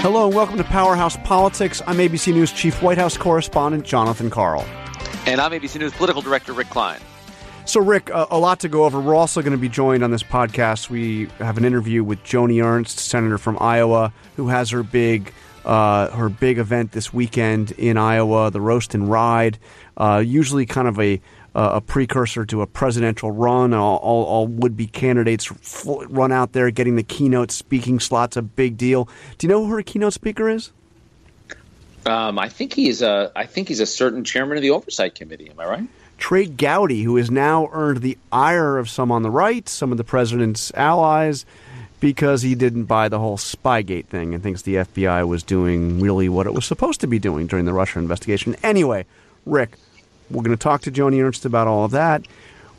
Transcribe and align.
Hello 0.00 0.24
and 0.24 0.34
welcome 0.34 0.56
to 0.56 0.64
Powerhouse 0.64 1.18
Politics. 1.24 1.82
I'm 1.86 1.98
ABC 1.98 2.32
News 2.32 2.52
Chief 2.52 2.82
White 2.82 2.96
House 2.96 3.18
Correspondent 3.18 3.84
Jonathan 3.84 4.30
Karl. 4.30 4.62
And 5.26 5.42
I'm 5.42 5.52
ABC 5.52 5.78
News 5.78 5.92
Political 5.92 6.22
Director 6.22 6.54
Rick 6.54 6.70
Klein. 6.70 6.98
So, 7.66 7.80
Rick, 7.80 8.08
a, 8.08 8.26
a 8.30 8.38
lot 8.38 8.60
to 8.60 8.70
go 8.70 8.84
over. 8.84 8.98
We're 8.98 9.14
also 9.14 9.42
going 9.42 9.52
to 9.52 9.58
be 9.58 9.68
joined 9.68 10.02
on 10.02 10.10
this 10.10 10.22
podcast. 10.22 10.88
We 10.88 11.26
have 11.38 11.58
an 11.58 11.66
interview 11.66 12.02
with 12.02 12.24
Joni 12.24 12.64
Ernst, 12.64 12.98
senator 12.98 13.36
from 13.36 13.58
Iowa, 13.60 14.10
who 14.36 14.48
has 14.48 14.70
her 14.70 14.82
big 14.82 15.34
uh, 15.66 16.08
her 16.12 16.30
big 16.30 16.56
event 16.56 16.92
this 16.92 17.12
weekend 17.12 17.72
in 17.72 17.98
Iowa, 17.98 18.50
the 18.50 18.60
Roast 18.62 18.94
and 18.94 19.10
Ride. 19.10 19.58
Uh, 19.98 20.22
usually, 20.24 20.64
kind 20.64 20.88
of 20.88 20.98
a 20.98 21.20
uh, 21.54 21.70
a 21.74 21.80
precursor 21.80 22.44
to 22.46 22.62
a 22.62 22.66
presidential 22.66 23.30
run. 23.30 23.74
All, 23.74 23.96
all, 23.98 24.24
all 24.24 24.46
would 24.46 24.76
be 24.76 24.86
candidates 24.86 25.50
run 25.84 26.32
out 26.32 26.52
there 26.52 26.70
getting 26.70 26.96
the 26.96 27.02
keynote 27.02 27.50
speaking 27.50 28.00
slots, 28.00 28.36
a 28.36 28.42
big 28.42 28.76
deal. 28.76 29.08
Do 29.38 29.46
you 29.46 29.52
know 29.52 29.64
who 29.64 29.72
her 29.72 29.82
keynote 29.82 30.12
speaker 30.12 30.48
is? 30.48 30.70
Um, 32.06 32.38
I 32.38 32.48
think 32.48 32.72
he's 32.72 33.02
a. 33.02 33.30
I 33.36 33.44
think 33.44 33.68
he's 33.68 33.80
a 33.80 33.86
certain 33.86 34.24
chairman 34.24 34.56
of 34.56 34.62
the 34.62 34.70
oversight 34.70 35.14
committee. 35.14 35.50
Am 35.50 35.60
I 35.60 35.66
right? 35.66 35.88
Trey 36.16 36.46
Gowdy, 36.46 37.02
who 37.02 37.16
has 37.16 37.30
now 37.30 37.68
earned 37.72 38.02
the 38.02 38.16
ire 38.30 38.78
of 38.78 38.88
some 38.88 39.10
on 39.10 39.22
the 39.22 39.30
right, 39.30 39.68
some 39.68 39.90
of 39.90 39.98
the 39.98 40.04
president's 40.04 40.72
allies, 40.74 41.46
because 41.98 42.42
he 42.42 42.54
didn't 42.54 42.84
buy 42.84 43.08
the 43.08 43.18
whole 43.18 43.38
Spygate 43.38 44.06
thing 44.06 44.34
and 44.34 44.42
thinks 44.42 44.62
the 44.62 44.76
FBI 44.76 45.26
was 45.26 45.42
doing 45.42 46.00
really 46.00 46.28
what 46.28 46.46
it 46.46 46.54
was 46.54 46.66
supposed 46.66 47.00
to 47.00 47.06
be 47.06 47.18
doing 47.18 47.46
during 47.46 47.64
the 47.64 47.72
Russia 47.72 47.98
investigation. 47.98 48.54
Anyway, 48.62 49.06
Rick, 49.46 49.76
we're 50.30 50.42
going 50.42 50.56
to 50.56 50.62
talk 50.62 50.82
to 50.82 50.90
Joni 50.90 51.22
Ernst 51.22 51.44
about 51.44 51.66
all 51.66 51.84
of 51.84 51.90
that. 51.90 52.26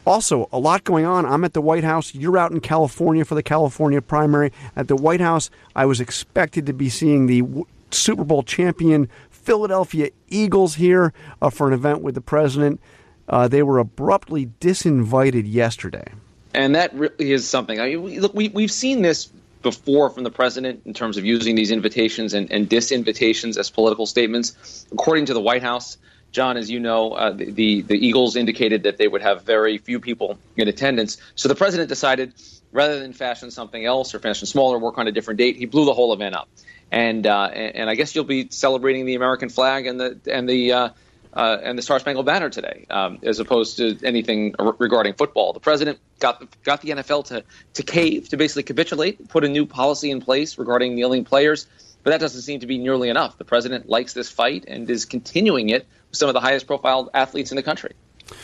Also, 0.05 0.49
a 0.51 0.57
lot 0.57 0.83
going 0.83 1.05
on. 1.05 1.25
I'm 1.25 1.43
at 1.43 1.53
the 1.53 1.61
White 1.61 1.83
House. 1.83 2.15
You're 2.15 2.37
out 2.37 2.51
in 2.51 2.59
California 2.59 3.23
for 3.23 3.35
the 3.35 3.43
California 3.43 4.01
primary. 4.01 4.51
At 4.75 4.87
the 4.87 4.95
White 4.95 5.21
House, 5.21 5.49
I 5.75 5.85
was 5.85 6.01
expected 6.01 6.65
to 6.65 6.73
be 6.73 6.89
seeing 6.89 7.27
the 7.27 7.43
Super 7.91 8.23
Bowl 8.23 8.41
champion 8.41 9.09
Philadelphia 9.30 10.09
Eagles 10.30 10.75
here 10.75 11.13
uh, 11.41 11.49
for 11.49 11.67
an 11.67 11.73
event 11.73 12.02
with 12.02 12.16
the 12.16 12.21
president. 12.21 12.80
Uh, 13.27 13.47
they 13.47 13.63
were 13.63 13.77
abruptly 13.77 14.49
disinvited 14.59 15.52
yesterday. 15.52 16.05
And 16.53 16.75
that 16.75 16.93
really 16.93 17.31
is 17.31 17.47
something. 17.47 17.80
I 17.80 17.95
mean, 17.95 18.21
look, 18.21 18.33
we, 18.33 18.49
we've 18.49 18.71
seen 18.71 19.02
this 19.02 19.30
before 19.61 20.09
from 20.09 20.23
the 20.23 20.31
president 20.31 20.81
in 20.86 20.93
terms 20.93 21.17
of 21.17 21.25
using 21.25 21.55
these 21.55 21.71
invitations 21.71 22.33
and, 22.33 22.52
and 22.52 22.69
disinvitations 22.69 23.58
as 23.58 23.69
political 23.69 24.05
statements. 24.05 24.86
According 24.91 25.27
to 25.27 25.33
the 25.33 25.39
White 25.39 25.61
House, 25.61 25.97
John, 26.31 26.57
as 26.57 26.69
you 26.71 26.79
know, 26.79 27.11
uh, 27.11 27.31
the, 27.31 27.81
the 27.81 28.07
Eagles 28.07 28.35
indicated 28.35 28.83
that 28.83 28.97
they 28.97 29.07
would 29.07 29.21
have 29.21 29.43
very 29.43 29.77
few 29.77 29.99
people 29.99 30.37
in 30.55 30.67
attendance. 30.67 31.17
So 31.35 31.49
the 31.49 31.55
president 31.55 31.89
decided, 31.89 32.33
rather 32.71 32.99
than 32.99 33.13
fashion 33.13 33.51
something 33.51 33.85
else 33.85 34.15
or 34.15 34.19
fashion 34.19 34.47
smaller, 34.47 34.79
work 34.79 34.97
on 34.97 35.07
a 35.07 35.11
different 35.11 35.39
date, 35.39 35.57
he 35.57 35.65
blew 35.65 35.85
the 35.85 35.93
whole 35.93 36.13
event 36.13 36.35
up. 36.35 36.49
And 36.89 37.25
uh, 37.25 37.45
and, 37.45 37.89
I 37.89 37.95
guess 37.95 38.15
you'll 38.15 38.25
be 38.25 38.49
celebrating 38.49 39.05
the 39.05 39.15
American 39.15 39.47
flag 39.47 39.87
and 39.87 39.97
the 39.97 40.19
and 40.29 40.47
the 40.47 40.73
uh, 40.73 40.89
uh, 41.33 41.57
and 41.63 41.77
the 41.77 41.81
Star 41.81 41.99
Spangled 41.99 42.25
Banner 42.25 42.49
today, 42.49 42.85
um, 42.89 43.19
as 43.23 43.39
opposed 43.39 43.77
to 43.77 43.97
anything 44.03 44.55
regarding 44.77 45.13
football. 45.13 45.53
The 45.53 45.61
president 45.61 45.99
got 46.19 46.41
the, 46.41 46.47
got 46.63 46.81
the 46.81 46.89
NFL 46.89 47.27
to 47.27 47.45
to 47.75 47.83
cave, 47.83 48.27
to 48.29 48.37
basically 48.37 48.63
capitulate, 48.63 49.29
put 49.29 49.45
a 49.45 49.47
new 49.47 49.65
policy 49.65 50.11
in 50.11 50.19
place 50.19 50.57
regarding 50.57 50.95
kneeling 50.95 51.23
players. 51.23 51.65
But 52.03 52.11
that 52.11 52.19
doesn't 52.19 52.41
seem 52.41 52.59
to 52.61 52.67
be 52.67 52.77
nearly 52.77 53.09
enough. 53.09 53.38
The 53.38 53.45
president 53.45 53.88
likes 53.88 54.13
this 54.13 54.30
fight 54.30 54.66
and 54.67 54.89
is 54.89 55.05
continuing 55.05 55.69
it 55.69 55.88
with 56.09 56.17
some 56.17 56.30
of 56.30 56.33
the 56.33 56.39
highest 56.39 56.67
profile 56.67 57.09
athletes 57.13 57.52
in 57.52 57.55
the 57.55 57.63
country. 57.63 57.93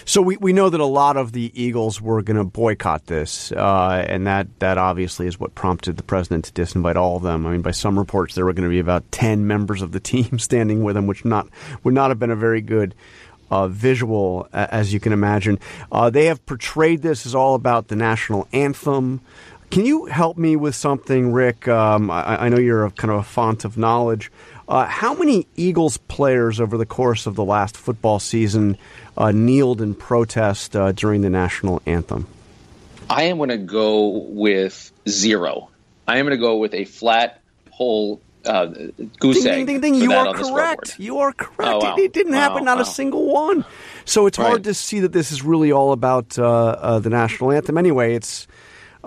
So 0.06 0.22
we, 0.22 0.38
we 0.38 0.54
know 0.54 0.70
that 0.70 0.80
a 0.80 0.86
lot 0.86 1.18
of 1.18 1.32
the 1.32 1.52
Eagles 1.54 2.02
were 2.02 2.22
going 2.22 2.38
to 2.38 2.44
boycott 2.44 3.06
this, 3.06 3.52
uh, 3.52 4.06
and 4.08 4.28
that, 4.28 4.48
that 4.60 4.78
obviously 4.78 5.28
is 5.28 5.40
what 5.40 5.56
prompted 5.56 5.98
the 5.98 6.04
president 6.04 6.46
to 6.46 6.52
disinvite 6.52 6.96
all 6.96 7.18
of 7.18 7.24
them. 7.24 7.46
I 7.46 7.52
mean, 7.52 7.62
by 7.62 7.72
some 7.72 7.98
reports, 7.98 8.36
there 8.36 8.46
were 8.46 8.54
going 8.54 8.68
to 8.68 8.74
be 8.74 8.80
about 8.80 9.12
ten 9.12 9.48
members 9.54 9.82
of 9.82 9.92
the 9.92 10.00
team 10.00 10.40
standing 10.40 10.84
with 10.84 10.98
him, 10.98 11.08
which 11.08 11.26
not 11.26 11.48
would 11.84 11.94
not 11.94 12.10
have 12.10 12.20
been 12.20 12.32
a 12.32 12.36
very 12.36 12.62
good 12.62 12.96
uh, 13.50 13.68
visual, 13.68 14.48
as 14.52 14.94
you 14.94 15.00
can 15.00 15.14
imagine. 15.14 15.60
Uh, 15.92 16.10
they 16.10 16.26
have 16.26 16.46
portrayed 16.46 17.02
this 17.02 17.26
as 17.26 17.34
all 17.34 17.56
about 17.56 17.88
the 17.88 17.96
national 17.96 18.48
anthem. 18.52 19.22
Can 19.70 19.86
you 19.86 20.06
help 20.06 20.38
me 20.38 20.56
with 20.56 20.76
something, 20.76 21.34
Rick? 21.34 21.68
Um, 21.68 22.10
I, 22.10 22.46
I, 22.46 22.50
know 22.50 22.58
you're 22.58 22.86
a, 22.86 22.92
kind 22.92 23.12
of 23.12 23.20
a 23.20 23.24
font 23.24 23.66
of 23.66 23.78
knowledge. 23.78 24.32
Uh, 24.68 24.86
how 24.86 25.14
many 25.14 25.48
Eagles 25.56 25.98
players 25.98 26.60
over 26.60 26.78
the 26.78 26.86
course 26.86 27.26
of 27.26 27.36
the 27.36 27.44
last 27.44 27.76
football 27.78 28.20
season 28.20 28.78
uh, 29.18 29.32
kneeled 29.32 29.82
in 29.82 29.94
protest 29.94 30.76
uh, 30.76 30.92
during 30.94 31.22
the 31.22 31.30
national 31.30 31.82
anthem? 31.86 32.28
I 33.10 33.24
am 33.24 33.38
going 33.38 33.50
to 33.50 33.58
go 33.58 34.10
with 34.10 34.92
zero. 35.08 35.70
I 36.08 36.18
am 36.18 36.26
going 36.26 36.38
to 36.38 36.42
go 36.42 36.58
with 36.58 36.74
a 36.74 36.86
flat 36.86 37.42
whole 37.72 38.22
uh, 38.46 38.66
goose 39.20 39.44
ding, 39.44 39.48
egg. 39.48 39.68
Ding, 39.68 39.82
ding, 39.82 39.82
ding. 39.82 39.96
You 39.96 40.14
are 40.14 40.34
correct. 40.34 41.00
You 41.00 41.20
are 41.20 41.34
correct. 41.34 41.74
Oh, 41.74 41.80
wow. 41.80 41.96
it, 41.96 42.02
it, 42.02 42.14
didn't 42.14 42.34
wow, 42.34 42.40
happen, 42.40 42.66
not 42.66 42.78
wow. 42.78 42.84
a 42.84 42.86
single 42.86 43.26
one. 43.32 43.66
So 44.06 44.26
it's 44.26 44.38
right. 44.38 44.48
hard 44.48 44.64
to 44.66 44.74
see 44.74 45.02
that 45.02 45.14
this 45.14 45.32
is 45.32 45.44
really 45.44 45.72
all 45.72 45.92
about 45.92 46.38
uh, 46.40 46.46
uh, 46.46 47.00
the 47.00 47.10
national 47.10 47.52
anthem. 47.52 47.78
Anyway, 47.78 48.16
it's 48.16 48.48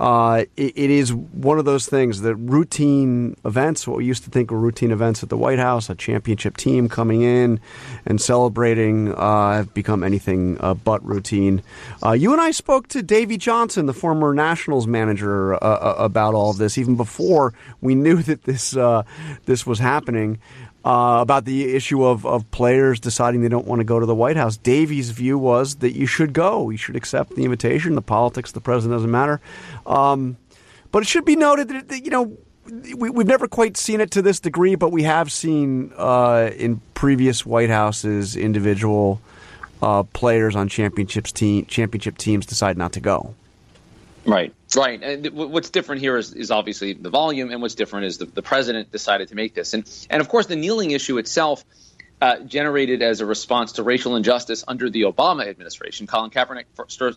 uh, 0.00 0.44
it, 0.56 0.72
it 0.76 0.90
is 0.90 1.12
one 1.12 1.58
of 1.58 1.66
those 1.66 1.86
things 1.86 2.22
that 2.22 2.34
routine 2.36 3.36
events, 3.44 3.86
what 3.86 3.98
we 3.98 4.06
used 4.06 4.24
to 4.24 4.30
think 4.30 4.50
were 4.50 4.58
routine 4.58 4.92
events 4.92 5.22
at 5.22 5.28
the 5.28 5.36
White 5.36 5.58
House, 5.58 5.90
a 5.90 5.94
championship 5.94 6.56
team 6.56 6.88
coming 6.88 7.20
in 7.20 7.60
and 8.06 8.18
celebrating, 8.18 9.12
uh, 9.12 9.52
have 9.52 9.74
become 9.74 10.02
anything 10.02 10.56
uh, 10.60 10.72
but 10.72 11.04
routine. 11.04 11.62
Uh, 12.02 12.12
you 12.12 12.32
and 12.32 12.40
I 12.40 12.50
spoke 12.50 12.88
to 12.88 13.02
Davey 13.02 13.36
Johnson, 13.36 13.84
the 13.84 13.92
former 13.92 14.32
Nationals 14.32 14.86
manager, 14.86 15.52
uh, 15.54 15.58
uh, 15.58 15.94
about 15.98 16.34
all 16.34 16.50
of 16.50 16.56
this, 16.56 16.78
even 16.78 16.96
before 16.96 17.52
we 17.82 17.94
knew 18.00 18.22
that 18.22 18.44
this 18.44 18.70
this 19.44 19.66
was 19.66 19.78
happening 19.78 20.38
uh, 20.84 21.18
about 21.20 21.44
the 21.44 21.74
issue 21.74 22.04
of, 22.04 22.24
of 22.24 22.50
players 22.50 23.00
deciding 23.00 23.42
they 23.42 23.48
don't 23.48 23.66
want 23.66 23.80
to 23.80 23.84
go 23.84 24.00
to 24.00 24.06
the 24.06 24.14
White 24.14 24.36
House. 24.36 24.56
Davey's 24.56 25.10
view 25.10 25.38
was 25.38 25.76
that 25.76 25.94
you 25.94 26.06
should 26.06 26.32
go. 26.32 26.70
You 26.70 26.78
should 26.78 26.96
accept 26.96 27.34
the 27.36 27.44
invitation. 27.44 27.94
The 27.94 28.02
politics, 28.02 28.52
the 28.52 28.60
president 28.60 28.96
doesn't 28.96 29.10
matter. 29.10 29.40
Um, 29.86 30.36
but 30.92 31.02
it 31.02 31.06
should 31.06 31.24
be 31.24 31.36
noted 31.36 31.68
that, 31.68 31.88
that 31.88 32.04
you 32.04 32.10
know 32.10 32.36
we, 32.96 33.08
have 33.08 33.26
never 33.26 33.48
quite 33.48 33.76
seen 33.76 34.00
it 34.00 34.10
to 34.12 34.22
this 34.22 34.40
degree, 34.40 34.74
but 34.74 34.90
we 34.90 35.02
have 35.02 35.30
seen 35.30 35.92
uh, 35.96 36.50
in 36.56 36.80
previous 36.94 37.44
White 37.44 37.70
Houses 37.70 38.36
individual 38.36 39.20
uh, 39.82 40.02
players 40.02 40.56
on 40.56 40.68
championships 40.68 41.32
team 41.32 41.66
championship 41.66 42.18
teams 42.18 42.46
decide 42.46 42.76
not 42.76 42.92
to 42.92 43.00
go. 43.00 43.34
Right, 44.30 44.54
right. 44.76 45.02
And 45.02 45.30
what's 45.30 45.70
different 45.70 46.02
here 46.02 46.16
is, 46.16 46.32
is 46.32 46.52
obviously 46.52 46.92
the 46.92 47.10
volume, 47.10 47.50
and 47.50 47.60
what's 47.60 47.74
different 47.74 48.06
is 48.06 48.18
the, 48.18 48.26
the 48.26 48.42
president 48.42 48.92
decided 48.92 49.28
to 49.28 49.34
make 49.34 49.54
this, 49.54 49.74
and 49.74 49.90
and 50.08 50.20
of 50.20 50.28
course 50.28 50.46
the 50.46 50.56
kneeling 50.56 50.92
issue 50.92 51.18
itself. 51.18 51.64
Uh, 52.22 52.38
generated 52.40 53.00
as 53.00 53.22
a 53.22 53.24
response 53.24 53.72
to 53.72 53.82
racial 53.82 54.14
injustice 54.14 54.62
under 54.68 54.90
the 54.90 55.04
Obama 55.04 55.48
administration. 55.48 56.06
Colin 56.06 56.30
Kaepernick 56.30 56.66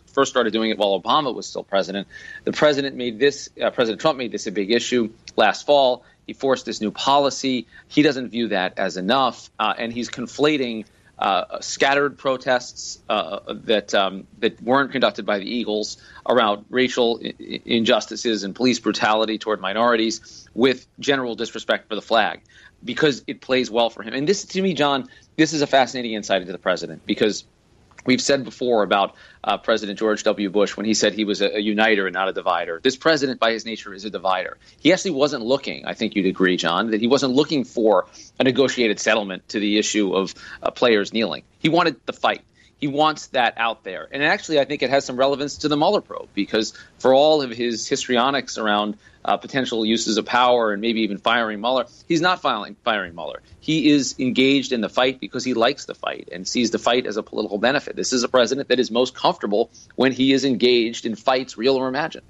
first 0.06 0.30
started 0.30 0.50
doing 0.50 0.70
it 0.70 0.78
while 0.78 0.98
Obama 0.98 1.34
was 1.34 1.46
still 1.46 1.62
president. 1.62 2.08
The 2.44 2.52
president 2.52 2.96
made 2.96 3.18
this, 3.18 3.50
uh, 3.62 3.68
President 3.68 4.00
Trump 4.00 4.16
made 4.16 4.32
this 4.32 4.46
a 4.46 4.50
big 4.50 4.70
issue 4.70 5.10
last 5.36 5.66
fall. 5.66 6.04
He 6.26 6.32
forced 6.32 6.64
this 6.64 6.80
new 6.80 6.90
policy. 6.90 7.66
He 7.86 8.00
doesn't 8.00 8.30
view 8.30 8.48
that 8.48 8.78
as 8.78 8.96
enough, 8.96 9.50
uh, 9.58 9.74
and 9.76 9.92
he's 9.92 10.08
conflating 10.08 10.86
uh, 11.24 11.58
scattered 11.62 12.18
protests 12.18 12.98
uh, 13.08 13.38
that 13.64 13.94
um, 13.94 14.26
that 14.40 14.62
weren't 14.62 14.92
conducted 14.92 15.24
by 15.24 15.38
the 15.38 15.46
Eagles 15.46 15.96
around 16.28 16.66
racial 16.68 17.18
I- 17.24 17.62
injustices 17.64 18.44
and 18.44 18.54
police 18.54 18.78
brutality 18.78 19.38
toward 19.38 19.58
minorities 19.58 20.46
with 20.52 20.86
general 21.00 21.34
disrespect 21.34 21.88
for 21.88 21.94
the 21.94 22.02
flag 22.02 22.42
because 22.84 23.24
it 23.26 23.40
plays 23.40 23.70
well 23.70 23.88
for 23.88 24.02
him. 24.02 24.12
And 24.12 24.28
this, 24.28 24.44
to 24.44 24.60
me, 24.60 24.74
John, 24.74 25.08
this 25.38 25.54
is 25.54 25.62
a 25.62 25.66
fascinating 25.66 26.12
insight 26.12 26.42
into 26.42 26.52
the 26.52 26.58
president 26.58 27.06
because 27.06 27.44
We've 28.06 28.20
said 28.20 28.44
before 28.44 28.82
about 28.82 29.14
uh, 29.42 29.58
President 29.58 29.98
George 29.98 30.22
W. 30.24 30.50
Bush 30.50 30.76
when 30.76 30.86
he 30.86 30.94
said 30.94 31.14
he 31.14 31.24
was 31.24 31.40
a, 31.40 31.56
a, 31.56 31.58
uniter 31.58 32.06
and 32.06 32.14
not 32.14 32.28
a 32.28 32.32
divider. 32.32 32.80
This 32.82 32.96
president, 32.96 33.40
by 33.40 33.52
his 33.52 33.64
nature, 33.64 33.94
is 33.94 34.04
a 34.04 34.10
divider. 34.10 34.58
He 34.80 34.92
actually 34.92 35.12
wasn't 35.12 35.44
looking, 35.44 35.86
I 35.86 35.94
think 35.94 36.14
you'd 36.14 36.26
agree, 36.26 36.56
John, 36.56 36.90
that 36.90 37.00
he 37.00 37.06
wasn't 37.06 37.34
looking 37.34 37.64
for 37.64 38.06
a 38.38 38.44
negotiated 38.44 39.00
settlement 39.00 39.48
to 39.50 39.60
the 39.60 39.78
issue 39.78 40.14
of 40.14 40.34
uh, 40.62 40.70
players 40.70 41.12
kneeling. 41.12 41.44
He 41.58 41.68
wanted 41.68 41.96
the 42.06 42.12
fight 42.12 42.42
he 42.84 42.88
wants 42.88 43.28
that 43.28 43.54
out 43.56 43.82
there. 43.82 44.06
And 44.12 44.22
actually, 44.22 44.60
I 44.60 44.66
think 44.66 44.82
it 44.82 44.90
has 44.90 45.06
some 45.06 45.16
relevance 45.16 45.58
to 45.58 45.68
the 45.68 45.76
Mueller 45.76 46.02
probe 46.02 46.28
because 46.34 46.74
for 46.98 47.14
all 47.14 47.40
of 47.40 47.50
his 47.50 47.88
histrionics 47.88 48.58
around 48.58 48.98
uh, 49.24 49.36
potential 49.36 49.84
uses 49.84 50.18
of 50.18 50.26
power 50.26 50.72
and 50.72 50.80
maybe 50.80 51.00
even 51.00 51.18
firing 51.18 51.60
Mueller, 51.60 51.86
he's 52.06 52.20
not 52.20 52.40
filing, 52.40 52.76
firing 52.84 53.14
Mueller. 53.14 53.42
He 53.60 53.90
is 53.90 54.14
engaged 54.18 54.72
in 54.72 54.80
the 54.80 54.88
fight 54.88 55.20
because 55.20 55.44
he 55.44 55.54
likes 55.54 55.86
the 55.86 55.94
fight 55.94 56.28
and 56.32 56.46
sees 56.46 56.70
the 56.70 56.78
fight 56.78 57.06
as 57.06 57.16
a 57.16 57.22
political 57.22 57.58
benefit. 57.58 57.96
This 57.96 58.12
is 58.12 58.22
a 58.22 58.28
president 58.28 58.68
that 58.68 58.78
is 58.78 58.90
most 58.90 59.14
comfortable 59.14 59.70
when 59.96 60.12
he 60.12 60.32
is 60.32 60.44
engaged 60.44 61.06
in 61.06 61.14
fights, 61.14 61.56
real 61.56 61.76
or 61.76 61.88
imagined. 61.88 62.26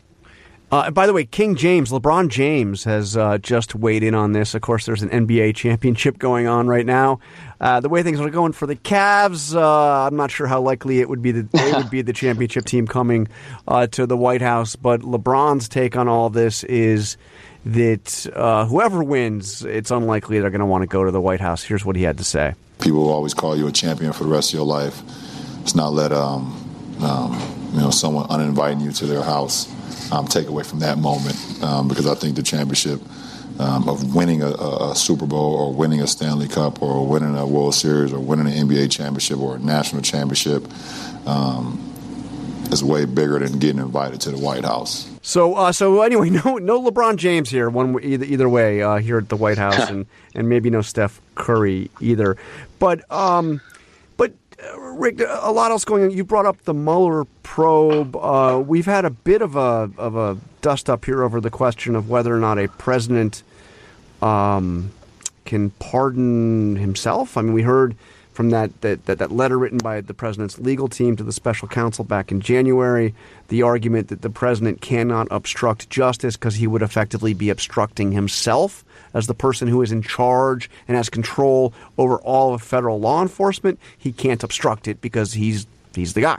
Uh, 0.75 0.91
by 0.91 1.07
the 1.07 1.13
way, 1.13 1.25
King 1.25 1.55
James, 1.55 1.93
LeBron 1.93 2.31
James 2.31 2.83
has 2.83 3.17
uh, 3.17 3.39
just 3.39 3.77
weighed 3.77 4.03
in 4.03 4.13
on 4.13 4.33
this. 4.33 4.57
Of 4.57 4.63
course, 4.63 4.87
there's 4.87 5.03
an 5.03 5.09
NBA 5.09 5.55
championship 5.55 6.19
going 6.19 6.49
on 6.49 6.67
right 6.67 6.85
now. 6.85 7.21
Uh, 7.61 7.79
the 7.79 7.89
way 7.89 8.03
things 8.03 8.19
are 8.19 8.29
going 8.29 8.51
for 8.51 8.67
the 8.67 8.75
Cavs, 8.75 9.55
uh, 9.55 10.09
I'm 10.09 10.17
not 10.17 10.33
sure 10.33 10.49
how 10.49 10.61
likely 10.61 10.99
it 10.99 11.09
would 11.09 11.23
be 11.23 11.31
that 11.31 11.53
they 11.53 11.73
would 11.75 11.91
be 11.91 12.03
the 12.03 12.13
championship 12.13 12.65
team 12.65 12.89
coming 12.89 13.29
uh, 13.69 13.87
to 13.87 14.05
the 14.05 14.17
White 14.17 14.43
House. 14.43 14.75
But 14.75 15.03
LeBron's 15.03 15.69
take 15.69 15.95
on 15.95 16.09
all 16.09 16.29
this 16.29 16.65
is 16.65 17.19
that 17.67 18.27
uh, 18.35 18.67
whoever 18.67 19.05
wins, 19.05 19.65
it's 19.65 19.93
unlikely 19.93 20.41
they're 20.41 20.51
going 20.51 20.59
to 20.59 20.67
want 20.67 20.83
to 20.83 20.89
go 20.89 21.05
to 21.05 21.13
the 21.13 21.21
White 21.21 21.41
House. 21.41 21.63
Here's 21.63 21.85
what 21.85 21.95
he 21.95 22.03
had 22.03 22.19
to 22.19 22.25
say. 22.25 22.55
People 22.81 23.05
will 23.05 23.13
always 23.13 23.33
call 23.33 23.57
you 23.57 23.69
a 23.69 23.73
champion 23.73 24.13
for 24.13 24.25
the 24.25 24.31
rest 24.31 24.51
of 24.51 24.55
your 24.55 24.67
life. 24.67 25.03
It's 25.61 25.77
not 25.77 25.93
let 25.93 26.11
um, 26.11 26.53
um, 27.01 27.71
you 27.73 27.81
know 27.81 27.91
someone 27.91 28.27
uninviting 28.29 28.81
you 28.81 28.91
to 28.91 29.07
their 29.07 29.23
house 29.23 29.73
um, 30.13 30.27
take 30.27 30.49
away 30.49 30.63
from 30.63 30.81
that 30.81 30.99
moment 30.99 31.37
um, 31.63 31.89
because 31.89 32.07
I 32.07 32.15
think 32.15 32.37
the 32.37 32.43
championship 32.43 33.01
um, 33.59 33.89
of 33.89 34.15
winning 34.15 34.43
a, 34.43 34.49
a, 34.51 34.95
Super 34.97 35.27
Bowl 35.27 35.55
or 35.55 35.73
winning 35.73 36.01
a 36.01 36.07
Stanley 36.07 36.49
Cup 36.49 36.83
or 36.83 37.07
winning 37.07 37.37
a 37.37 37.47
World 37.47 37.75
Series 37.75 38.13
or 38.13 38.19
winning 38.19 38.47
an 38.47 38.69
NBA 38.69 38.91
championship 38.91 39.39
or 39.39 39.57
a 39.57 39.59
national 39.59 40.03
championship 40.03 40.65
um, 41.27 41.79
is 42.73 42.83
way 42.83 43.05
bigger 43.05 43.39
than 43.39 43.59
getting 43.59 43.81
invited 43.81 44.21
to 44.23 44.33
the 44.33 44.39
White 44.39 44.65
House. 44.65 45.09
So, 45.23 45.55
uh, 45.55 45.73
so 45.73 46.03
anyway, 46.03 46.31
no, 46.45 46.59
no 46.59 46.83
LeBron 46.83 47.17
James 47.17 47.49
here. 47.49 47.71
One 47.71 48.03
either, 48.03 48.25
either 48.25 48.49
way 48.49 48.83
uh, 48.83 48.97
here 48.97 49.19
at 49.19 49.29
the 49.29 49.37
White 49.37 49.59
House, 49.59 49.79
and, 49.89 50.07
and 50.35 50.49
maybe 50.49 50.69
no 50.69 50.83
Steph 50.83 51.21
Curry 51.37 51.91
either. 52.01 52.37
But, 52.79 53.11
um, 53.11 53.61
Rick, 54.79 55.21
a 55.21 55.53
lot 55.53 55.71
else 55.71 55.85
going 55.85 56.05
on. 56.05 56.11
You 56.11 56.25
brought 56.25 56.47
up 56.47 56.63
the 56.65 56.75
Mueller 56.75 57.25
probe. 57.43 58.17
Uh, 58.17 58.63
we've 58.65 58.87
had 58.87 59.05
a 59.05 59.11
bit 59.11 59.43
of 59.43 59.57
a 59.57 59.91
of 59.99 60.17
a 60.17 60.39
dust 60.61 60.89
up 60.89 61.05
here 61.05 61.23
over 61.23 61.41
the 61.41 61.51
question 61.51 61.95
of 61.97 62.09
whether 62.09 62.35
or 62.35 62.39
not 62.39 62.59
a 62.59 62.69
president 62.69 63.43
um, 64.23 64.93
can 65.45 65.71
pardon 65.71 66.77
himself. 66.77 67.37
I 67.37 67.43
mean, 67.43 67.53
we 67.53 67.63
heard 67.63 67.97
from 68.33 68.51
that, 68.51 68.81
that, 68.81 69.07
that, 69.07 69.19
that 69.19 69.31
letter 69.31 69.57
written 69.57 69.79
by 69.79 70.01
the 70.01 70.13
president's 70.13 70.59
legal 70.59 70.89
team 70.89 71.15
to 71.17 71.23
the 71.23 71.33
special 71.33 71.69
counsel 71.69 72.05
back 72.05 72.33
in 72.33 72.41
January, 72.41 73.15
the 73.49 73.63
argument 73.63 74.09
that 74.09 74.23
the 74.23 74.31
president 74.31 74.81
cannot 74.81 75.29
obstruct 75.31 75.89
justice 75.89 76.37
because 76.37 76.57
he 76.57 76.67
would 76.67 76.83
effectively 76.83 77.33
be 77.33 77.49
obstructing 77.49 78.11
himself 78.11 78.85
as 79.15 79.27
the 79.27 79.35
person 79.35 79.69
who 79.69 79.81
is 79.81 79.93
in 79.93 80.03
charge 80.03 80.69
and 80.87 80.97
has 80.97 81.09
control 81.09 81.73
over 81.97 82.19
all 82.19 82.53
of 82.53 82.61
federal 82.61 83.01
law 83.01 83.23
enforcement. 83.23 83.79
He 83.97 84.13
can't 84.13 84.43
obstruct 84.43 84.89
it 84.89 85.01
because 85.01 85.33
he's 85.33 85.67
he's 85.95 86.13
the 86.13 86.21
guy. 86.21 86.39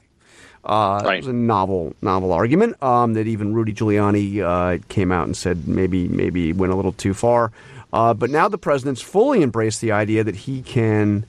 Uh, 0.66 1.00
right. 1.06 1.14
It 1.16 1.18
was 1.18 1.28
a 1.28 1.34
novel, 1.34 1.96
novel 2.02 2.34
argument 2.34 2.82
um, 2.82 3.14
that 3.14 3.28
even 3.28 3.54
Rudy 3.54 3.72
Giuliani 3.72 4.42
uh, 4.42 4.84
came 4.90 5.12
out 5.12 5.28
and 5.28 5.38
said 5.38 5.68
maybe, 5.68 6.08
maybe 6.08 6.54
went 6.54 6.74
a 6.74 6.76
little 6.76 6.92
too 6.92 7.14
far. 7.14 7.52
Uh, 7.94 8.16
but 8.16 8.32
now 8.32 8.48
the 8.48 8.58
president's 8.58 9.02
fully 9.02 9.44
embraced 9.44 9.80
the 9.80 9.92
idea 9.92 10.24
that 10.24 10.36
he 10.36 10.64
can, 10.64 11.24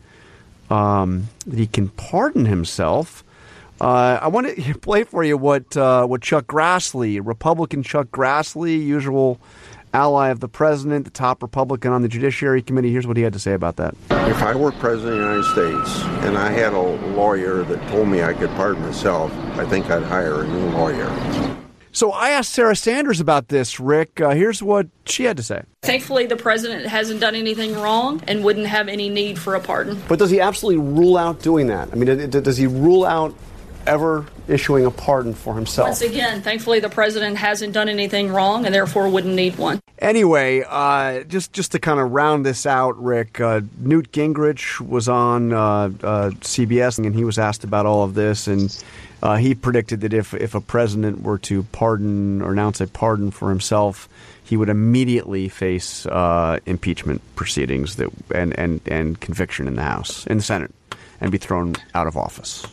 um, 0.70 1.28
that 1.46 1.58
he 1.58 1.66
can 1.66 1.90
pardon 1.90 2.46
himself. 2.46 3.22
Uh, 3.78 4.18
I 4.22 4.28
want 4.28 4.56
to 4.56 4.78
play 4.80 5.04
for 5.04 5.22
you 5.22 5.36
what 5.36 5.76
uh, 5.76 6.06
what 6.06 6.22
Chuck 6.22 6.46
Grassley, 6.46 7.20
Republican 7.22 7.82
Chuck 7.82 8.08
Grassley, 8.08 8.82
usual 8.82 9.38
ally 9.96 10.28
of 10.28 10.40
the 10.40 10.48
president, 10.48 11.06
the 11.06 11.10
top 11.10 11.42
Republican 11.42 11.90
on 11.90 12.02
the 12.02 12.08
Judiciary 12.08 12.60
Committee. 12.60 12.92
Here's 12.92 13.06
what 13.06 13.16
he 13.16 13.22
had 13.22 13.32
to 13.32 13.38
say 13.38 13.54
about 13.54 13.76
that. 13.76 13.94
If 14.10 14.42
I 14.42 14.54
were 14.54 14.70
president 14.72 15.14
of 15.14 15.18
the 15.18 15.24
United 15.24 15.84
States 15.84 16.02
and 16.26 16.36
I 16.36 16.50
had 16.50 16.74
a 16.74 16.80
lawyer 16.80 17.62
that 17.64 17.88
told 17.88 18.08
me 18.08 18.22
I 18.22 18.34
could 18.34 18.50
pardon 18.50 18.82
myself, 18.82 19.32
I 19.56 19.64
think 19.64 19.90
I'd 19.90 20.02
hire 20.02 20.42
a 20.42 20.46
new 20.46 20.68
lawyer. 20.70 21.10
So 21.92 22.12
I 22.12 22.28
asked 22.28 22.52
Sarah 22.52 22.76
Sanders 22.76 23.20
about 23.20 23.48
this, 23.48 23.80
Rick. 23.80 24.20
Uh, 24.20 24.32
here's 24.32 24.62
what 24.62 24.86
she 25.06 25.24
had 25.24 25.38
to 25.38 25.42
say. 25.42 25.62
Thankfully, 25.80 26.26
the 26.26 26.36
president 26.36 26.84
hasn't 26.84 27.20
done 27.20 27.34
anything 27.34 27.74
wrong 27.74 28.22
and 28.28 28.44
wouldn't 28.44 28.66
have 28.66 28.88
any 28.88 29.08
need 29.08 29.38
for 29.38 29.54
a 29.54 29.60
pardon. 29.60 30.02
But 30.06 30.18
does 30.18 30.28
he 30.28 30.38
absolutely 30.38 30.82
rule 30.82 31.16
out 31.16 31.40
doing 31.40 31.68
that? 31.68 31.88
I 31.92 31.94
mean, 31.94 32.28
does 32.28 32.58
he 32.58 32.66
rule 32.66 33.06
out 33.06 33.34
ever 33.86 34.26
issuing 34.48 34.84
a 34.84 34.90
pardon 34.90 35.34
for 35.34 35.54
himself. 35.54 35.88
Once 35.88 36.02
again, 36.02 36.42
thankfully 36.42 36.80
the 36.80 36.88
president 36.88 37.36
hasn't 37.36 37.72
done 37.72 37.88
anything 37.88 38.32
wrong 38.32 38.64
and 38.66 38.74
therefore 38.74 39.08
wouldn't 39.08 39.34
need 39.34 39.56
one. 39.56 39.80
Anyway, 39.98 40.62
uh, 40.68 41.22
just 41.24 41.52
just 41.52 41.72
to 41.72 41.78
kind 41.78 41.98
of 41.98 42.10
round 42.10 42.44
this 42.44 42.66
out, 42.66 43.02
Rick, 43.02 43.40
uh, 43.40 43.62
Newt 43.78 44.12
Gingrich 44.12 44.80
was 44.80 45.08
on 45.08 45.52
uh, 45.52 45.56
uh 45.56 46.30
CBS 46.40 46.98
and 46.98 47.14
he 47.14 47.24
was 47.24 47.38
asked 47.38 47.64
about 47.64 47.86
all 47.86 48.02
of 48.02 48.14
this, 48.14 48.46
and 48.46 48.84
uh, 49.22 49.36
he 49.36 49.54
predicted 49.54 50.02
that 50.02 50.12
if 50.12 50.34
if 50.34 50.54
a 50.54 50.60
president 50.60 51.22
were 51.22 51.38
to 51.38 51.62
pardon 51.64 52.42
or 52.42 52.52
announce 52.52 52.80
a 52.80 52.86
pardon 52.86 53.30
for 53.30 53.48
himself, 53.48 54.08
he 54.44 54.56
would 54.56 54.68
immediately 54.68 55.48
face 55.48 56.04
uh, 56.06 56.60
impeachment 56.66 57.22
proceedings 57.34 57.96
that 57.96 58.10
and, 58.34 58.56
and 58.58 58.80
and 58.86 59.20
conviction 59.20 59.66
in 59.66 59.76
the 59.76 59.82
House 59.82 60.26
in 60.26 60.36
the 60.36 60.42
Senate 60.42 60.74
and 61.20 61.32
be 61.32 61.38
thrown 61.38 61.74
out 61.94 62.06
of 62.06 62.16
office. 62.16 62.66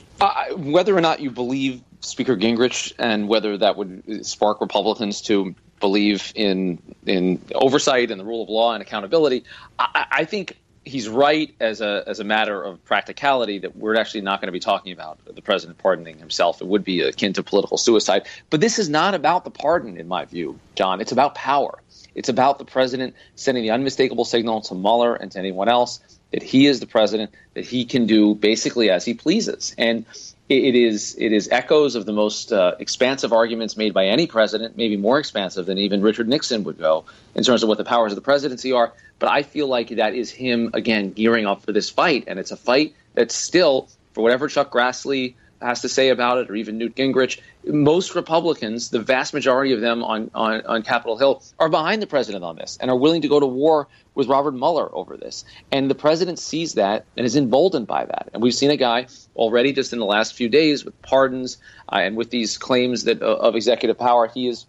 Whether 0.56 0.96
or 0.96 1.02
not 1.02 1.20
you 1.20 1.32
believe 1.32 1.82
Speaker 2.02 2.36
Gingrich 2.36 2.94
and 3.00 3.28
whether 3.28 3.58
that 3.58 3.78
would 3.78 4.26
spark 4.26 4.62
Republicans 4.62 5.22
to 5.24 5.56
believe 5.80 6.32
in 6.36 6.82
in 7.06 7.42
oversight 7.56 8.12
and 8.12 8.20
the 8.20 8.26
rule 8.26 8.44
of 8.44 8.50
law 8.50 8.74
and 8.74 8.82
accountability, 8.82 9.44
I, 9.78 10.06
I 10.12 10.26
think 10.26 10.58
he's 10.86 11.08
right 11.08 11.54
as 11.60 11.82
a 11.82 12.04
as 12.08 12.20
a 12.20 12.24
matter 12.24 12.62
of 12.62 12.84
practicality 12.84 13.60
that 13.60 13.76
we're 13.76 13.96
actually 13.96 14.22
not 14.22 14.42
going 14.42 14.48
to 14.48 14.54
be 14.54 14.60
talking 14.60 14.94
about 14.94 15.20
the 15.26 15.42
president 15.42 15.78
pardoning 15.78 16.18
himself. 16.18 16.62
It 16.62 16.68
would 16.68 16.84
be 16.84 17.02
akin 17.02 17.34
to 17.34 17.44
political 17.44 17.78
suicide. 17.78 18.28
But 18.50 18.62
this 18.62 18.80
is 18.80 18.90
not 18.90 19.14
about 19.14 19.44
the 19.44 19.52
pardon, 19.52 19.98
in 19.98 20.08
my 20.08 20.26
view, 20.26 20.60
John. 20.76 21.02
It's 21.02 21.12
about 21.12 21.36
power. 21.36 21.80
It's 22.16 22.30
about 22.30 22.60
the 22.60 22.66
president 22.66 23.16
sending 23.36 23.64
the 23.64 23.72
unmistakable 23.72 24.26
signal 24.26 24.62
to 24.62 24.76
Mueller 24.76 25.16
and 25.16 25.32
to 25.32 25.40
anyone 25.40 25.70
else 25.70 26.00
that 26.32 26.44
he 26.44 26.66
is 26.66 26.80
the 26.80 26.88
president, 26.88 27.32
that 27.54 27.66
he 27.66 27.86
can 27.86 28.08
do 28.08 28.36
basically 28.36 28.90
as 28.90 29.06
he 29.06 29.14
pleases. 29.14 29.76
And 29.78 30.06
it 30.50 30.76
is 30.76 31.16
it 31.18 31.32
is 31.32 31.48
echoes 31.52 31.96
of 31.96 32.06
the 32.06 32.12
most 32.12 32.52
uh, 32.52 32.76
expansive 32.80 33.32
arguments 33.32 33.78
made 33.78 33.94
by 33.94 34.08
any 34.08 34.28
president, 34.28 34.76
maybe 34.76 34.98
more 34.98 35.18
expansive 35.20 35.66
than 35.66 35.78
even 35.78 36.02
Richard 36.02 36.28
Nixon 36.28 36.64
would 36.66 36.78
go 36.78 37.06
in 37.34 37.44
terms 37.44 37.64
of 37.64 37.70
what 37.70 37.78
the 37.78 37.86
powers 37.86 38.12
of 38.12 38.18
the 38.18 38.22
presidency 38.22 38.72
are. 38.72 38.94
But 39.20 39.30
I 39.30 39.44
feel 39.44 39.68
like 39.68 39.90
that 39.90 40.14
is 40.14 40.30
him 40.32 40.72
again 40.74 41.12
gearing 41.12 41.46
up 41.46 41.64
for 41.64 41.72
this 41.72 41.90
fight, 41.90 42.26
and 42.28 42.40
it's 42.40 42.52
a 42.52 42.58
fight 42.58 42.94
that's 43.14 43.36
still, 43.36 43.88
for 44.14 44.22
whatever 44.22 44.48
Chuck 44.48 44.72
Grassley 44.72 45.36
has 45.64 45.82
to 45.82 45.90
say 45.90 46.10
about 46.10 46.38
it, 46.38 46.50
or 46.50 46.56
even 46.56 46.78
Newt 46.78 46.96
Gingrich, 46.96 47.40
most 47.66 48.16
Republicans, 48.16 48.90
the 48.90 49.00
vast 49.00 49.34
majority 49.34 49.74
of 49.74 49.82
them 49.82 50.04
on, 50.04 50.30
on, 50.34 50.66
on 50.66 50.84
Capitol 50.84 51.18
Hill, 51.18 51.44
are 51.60 51.70
behind 51.70 52.02
the 52.02 52.08
president 52.08 52.44
on 52.44 52.56
this 52.56 52.78
and 52.82 52.92
are 52.92 52.98
willing 52.98 53.22
to 53.22 53.28
go 53.28 53.40
to 53.40 53.46
war 53.46 53.88
with 54.16 54.28
Robert 54.28 54.54
Mueller 54.54 54.94
over 54.94 55.18
this. 55.18 55.46
And 55.72 55.90
the 55.90 55.96
president 55.96 56.40
sees 56.40 56.74
that 56.74 57.06
and 57.18 57.26
is 57.26 57.36
emboldened 57.36 57.88
by 57.88 58.06
that. 58.06 58.30
And 58.34 58.44
we've 58.44 58.54
seen 58.54 58.72
a 58.72 58.78
guy 58.78 59.08
already 59.36 59.74
just 59.74 59.94
in 59.94 60.00
the 60.00 60.06
last 60.06 60.34
few 60.34 60.50
days 60.50 60.86
with 60.86 61.02
pardons 61.02 61.58
uh, 61.92 61.98
and 61.98 62.16
with 62.16 62.30
these 62.30 62.58
claims 62.58 63.06
that 63.06 63.22
uh, 63.22 63.26
of 63.26 63.56
executive 63.56 63.98
power. 63.98 64.28
He 64.28 64.48
is 64.48 64.66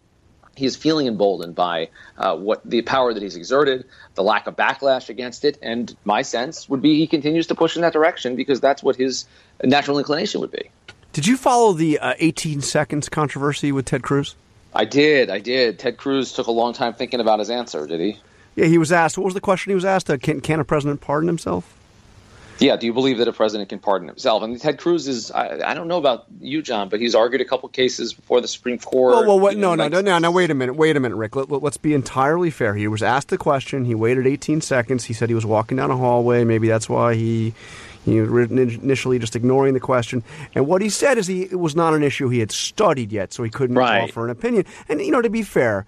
he 0.56 0.66
is 0.66 0.76
feeling 0.76 1.06
emboldened 1.06 1.54
by 1.54 1.88
uh, 2.16 2.36
what 2.36 2.60
the 2.64 2.82
power 2.82 3.12
that 3.12 3.22
he's 3.22 3.36
exerted, 3.36 3.86
the 4.14 4.22
lack 4.22 4.46
of 4.46 4.56
backlash 4.56 5.08
against 5.08 5.44
it, 5.44 5.58
and 5.62 5.96
my 6.04 6.22
sense 6.22 6.68
would 6.68 6.80
be 6.80 6.98
he 6.98 7.06
continues 7.06 7.48
to 7.48 7.54
push 7.54 7.76
in 7.76 7.82
that 7.82 7.92
direction 7.92 8.36
because 8.36 8.60
that's 8.60 8.82
what 8.82 8.96
his 8.96 9.26
natural 9.62 9.98
inclination 9.98 10.40
would 10.40 10.52
be. 10.52 10.70
Did 11.14 11.28
you 11.28 11.36
follow 11.36 11.72
the 11.72 12.00
uh, 12.00 12.14
18 12.18 12.60
seconds 12.60 13.08
controversy 13.08 13.70
with 13.70 13.86
Ted 13.86 14.02
Cruz? 14.02 14.34
I 14.74 14.84
did. 14.84 15.30
I 15.30 15.38
did. 15.38 15.78
Ted 15.78 15.96
Cruz 15.96 16.32
took 16.32 16.48
a 16.48 16.50
long 16.50 16.72
time 16.72 16.92
thinking 16.92 17.20
about 17.20 17.38
his 17.38 17.50
answer. 17.50 17.86
Did 17.86 18.00
he? 18.00 18.18
Yeah, 18.56 18.66
he 18.66 18.78
was 18.78 18.90
asked. 18.90 19.16
What 19.16 19.24
was 19.24 19.34
the 19.34 19.40
question 19.40 19.70
he 19.70 19.76
was 19.76 19.84
asked? 19.84 20.10
Uh, 20.10 20.18
can, 20.18 20.40
can 20.40 20.58
a 20.58 20.64
president 20.64 21.00
pardon 21.00 21.28
himself? 21.28 21.72
Yeah, 22.58 22.74
do 22.74 22.86
you 22.86 22.92
believe 22.92 23.18
that 23.18 23.28
a 23.28 23.32
president 23.32 23.68
can 23.68 23.78
pardon 23.78 24.08
himself? 24.08 24.42
And 24.42 24.60
Ted 24.60 24.78
Cruz 24.78 25.06
is, 25.06 25.30
I, 25.30 25.60
I 25.64 25.74
don't 25.74 25.86
know 25.86 25.98
about 25.98 26.26
you, 26.40 26.62
John, 26.62 26.88
but 26.88 27.00
he's 27.00 27.14
argued 27.14 27.40
a 27.40 27.44
couple 27.44 27.68
cases 27.68 28.12
before 28.12 28.40
the 28.40 28.48
Supreme 28.48 28.78
Court. 28.80 29.14
Well, 29.14 29.26
well 29.26 29.40
what, 29.40 29.56
no, 29.56 29.76
no, 29.76 29.86
no, 29.86 30.00
no, 30.00 30.18
no, 30.18 30.30
wait 30.32 30.50
a 30.50 30.54
minute, 30.54 30.74
wait 30.74 30.96
a 30.96 31.00
minute, 31.00 31.16
Rick. 31.16 31.36
Let, 31.36 31.50
us 31.52 31.76
be 31.76 31.94
entirely 31.94 32.50
fair. 32.50 32.74
He 32.74 32.88
was 32.88 33.04
asked 33.04 33.28
the 33.28 33.38
question. 33.38 33.84
He 33.84 33.94
waited 33.94 34.26
18 34.26 34.60
seconds. 34.60 35.04
He 35.04 35.14
said 35.14 35.28
he 35.28 35.34
was 35.34 35.46
walking 35.46 35.76
down 35.76 35.92
a 35.92 35.96
hallway. 35.96 36.42
Maybe 36.42 36.66
that's 36.66 36.88
why 36.88 37.14
he 37.14 37.54
he 38.04 38.20
was 38.20 38.50
initially 38.50 39.18
just 39.18 39.34
ignoring 39.34 39.74
the 39.74 39.80
question. 39.80 40.22
And 40.54 40.66
what 40.66 40.82
he 40.82 40.90
said 40.90 41.18
is 41.18 41.26
he 41.26 41.42
it 41.42 41.58
was 41.58 41.74
not 41.74 41.94
an 41.94 42.02
issue 42.02 42.28
he 42.28 42.40
had 42.40 42.52
studied 42.52 43.12
yet, 43.12 43.32
so 43.32 43.42
he 43.42 43.50
couldn't 43.50 43.76
right. 43.76 44.02
offer 44.02 44.24
an 44.24 44.30
opinion. 44.30 44.66
And, 44.88 45.00
you 45.00 45.10
know, 45.10 45.22
to 45.22 45.30
be 45.30 45.42
fair, 45.42 45.86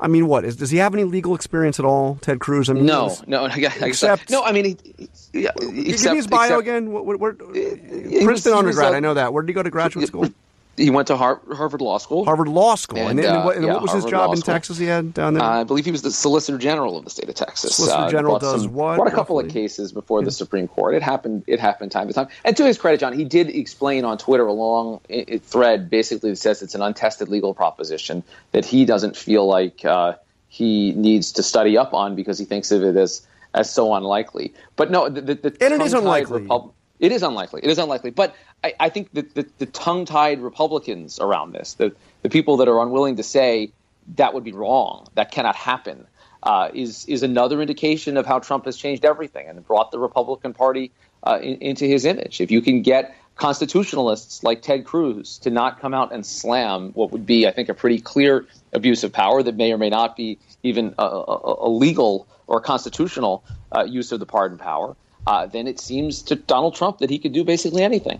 I 0.00 0.06
mean, 0.06 0.28
what 0.28 0.44
is? 0.44 0.56
Does 0.56 0.70
he 0.70 0.78
have 0.78 0.94
any 0.94 1.04
legal 1.04 1.34
experience 1.34 1.78
at 1.78 1.84
all, 1.84 2.16
Ted 2.20 2.38
Cruz? 2.38 2.70
I 2.70 2.72
mean, 2.72 2.86
no, 2.86 3.16
no, 3.26 3.44
except 3.80 4.30
no. 4.30 4.44
I 4.44 4.52
mean, 4.52 4.64
he, 4.64 5.08
yeah, 5.32 5.50
except, 5.58 6.02
give 6.02 6.10
me 6.12 6.16
his 6.16 6.26
bio 6.26 6.44
except, 6.44 6.60
again. 6.60 6.92
What, 6.92 7.04
what, 7.04 7.18
what, 7.18 7.38
Princeton 7.38 8.52
undergrad. 8.52 8.94
I 8.94 9.00
know 9.00 9.14
that. 9.14 9.32
Where 9.32 9.42
did 9.42 9.50
he 9.50 9.54
go 9.54 9.62
to 9.62 9.70
graduate 9.70 10.06
school? 10.06 10.30
He 10.78 10.90
went 10.90 11.08
to 11.08 11.16
Harvard 11.16 11.80
Law 11.80 11.98
School. 11.98 12.24
Harvard 12.24 12.48
Law 12.48 12.76
School. 12.76 12.98
And, 12.98 13.18
and, 13.18 13.20
and, 13.20 13.36
uh, 13.36 13.42
what, 13.42 13.56
and 13.56 13.66
yeah, 13.66 13.72
what, 13.72 13.82
was 13.82 13.90
Harvard 13.90 14.04
his 14.04 14.10
job 14.10 14.34
in 14.34 14.40
Texas 14.40 14.78
he 14.78 14.86
had 14.86 15.12
down 15.12 15.34
there? 15.34 15.42
Uh, 15.42 15.60
I 15.60 15.64
believe 15.64 15.84
he 15.84 15.90
was 15.90 16.02
the 16.02 16.10
Solicitor 16.10 16.56
General 16.56 16.96
of 16.96 17.04
the 17.04 17.10
state 17.10 17.28
of 17.28 17.34
Texas. 17.34 17.76
Solicitor 17.76 18.02
uh, 18.02 18.10
General 18.10 18.38
does 18.38 18.62
some, 18.62 18.72
what? 18.72 18.96
Brought 18.96 19.08
a 19.08 19.10
couple 19.10 19.36
roughly? 19.36 19.48
of 19.48 19.52
cases 19.52 19.92
before 19.92 20.20
yeah. 20.20 20.26
the 20.26 20.30
Supreme 20.30 20.68
Court. 20.68 20.94
It 20.94 21.02
happened. 21.02 21.44
It 21.46 21.60
happened 21.60 21.92
time 21.92 22.08
to 22.08 22.14
time. 22.14 22.28
And 22.44 22.56
to 22.56 22.64
his 22.64 22.78
credit, 22.78 23.00
John, 23.00 23.12
he 23.12 23.24
did 23.24 23.50
explain 23.50 24.04
on 24.04 24.16
Twitter 24.16 24.46
a 24.46 24.52
long 24.52 25.00
thread 25.42 25.90
basically 25.90 26.30
that 26.30 26.36
says 26.36 26.62
it's 26.62 26.74
an 26.74 26.82
untested 26.82 27.28
legal 27.28 27.54
proposition 27.54 28.22
that 28.52 28.64
he 28.64 28.84
doesn't 28.84 29.16
feel 29.16 29.46
like 29.46 29.84
uh, 29.84 30.14
he 30.48 30.92
needs 30.92 31.32
to 31.32 31.42
study 31.42 31.76
up 31.76 31.92
on 31.92 32.14
because 32.14 32.38
he 32.38 32.44
thinks 32.44 32.70
of 32.70 32.82
it 32.82 32.96
as 32.96 33.26
as 33.54 33.72
so 33.72 33.94
unlikely. 33.94 34.54
But 34.76 34.90
no, 34.90 35.08
the, 35.08 35.20
the, 35.20 35.34
the 35.34 35.56
and 35.60 35.74
it 35.74 35.82
is 35.82 35.92
unlikely. 35.92 36.42
Repub- 36.42 36.72
it 37.00 37.12
is 37.12 37.22
unlikely. 37.22 37.60
It 37.62 37.70
is 37.70 37.78
unlikely. 37.78 38.10
But 38.10 38.34
I, 38.62 38.74
I 38.80 38.88
think 38.88 39.12
that 39.12 39.34
the, 39.34 39.46
the 39.58 39.66
tongue-tied 39.66 40.40
Republicans 40.40 41.18
around 41.20 41.52
this, 41.52 41.74
the, 41.74 41.94
the 42.22 42.28
people 42.28 42.58
that 42.58 42.68
are 42.68 42.80
unwilling 42.82 43.16
to 43.16 43.22
say 43.22 43.72
that 44.16 44.34
would 44.34 44.44
be 44.44 44.52
wrong. 44.52 45.06
That 45.14 45.30
cannot 45.30 45.56
happen. 45.56 46.06
Uh, 46.40 46.70
is 46.72 47.04
is 47.06 47.24
another 47.24 47.60
indication 47.60 48.16
of 48.16 48.24
how 48.24 48.38
Trump 48.38 48.64
has 48.66 48.76
changed 48.76 49.04
everything 49.04 49.48
and 49.48 49.66
brought 49.66 49.90
the 49.90 49.98
Republican 49.98 50.54
Party 50.54 50.92
uh, 51.24 51.38
in, 51.42 51.56
into 51.56 51.84
his 51.84 52.04
image. 52.04 52.40
If 52.40 52.52
you 52.52 52.62
can 52.62 52.82
get 52.82 53.16
constitutionalists 53.34 54.44
like 54.44 54.62
Ted 54.62 54.84
Cruz 54.84 55.38
to 55.38 55.50
not 55.50 55.80
come 55.80 55.94
out 55.94 56.12
and 56.12 56.24
slam 56.24 56.92
what 56.92 57.10
would 57.10 57.26
be, 57.26 57.46
I 57.46 57.50
think, 57.50 57.68
a 57.68 57.74
pretty 57.74 58.00
clear 58.00 58.46
abuse 58.72 59.02
of 59.02 59.12
power 59.12 59.42
that 59.42 59.56
may 59.56 59.72
or 59.72 59.78
may 59.78 59.90
not 59.90 60.16
be 60.16 60.38
even 60.62 60.94
a, 60.98 61.04
a, 61.04 61.66
a 61.66 61.68
legal 61.68 62.28
or 62.46 62.60
constitutional 62.60 63.44
uh, 63.72 63.84
use 63.84 64.12
of 64.12 64.20
the 64.20 64.26
pardon 64.26 64.58
power, 64.58 64.96
uh, 65.28 65.44
then 65.44 65.66
it 65.68 65.78
seems 65.78 66.22
to 66.22 66.34
Donald 66.34 66.74
Trump 66.74 66.98
that 66.98 67.10
he 67.10 67.18
could 67.18 67.34
do 67.34 67.44
basically 67.44 67.82
anything. 67.82 68.18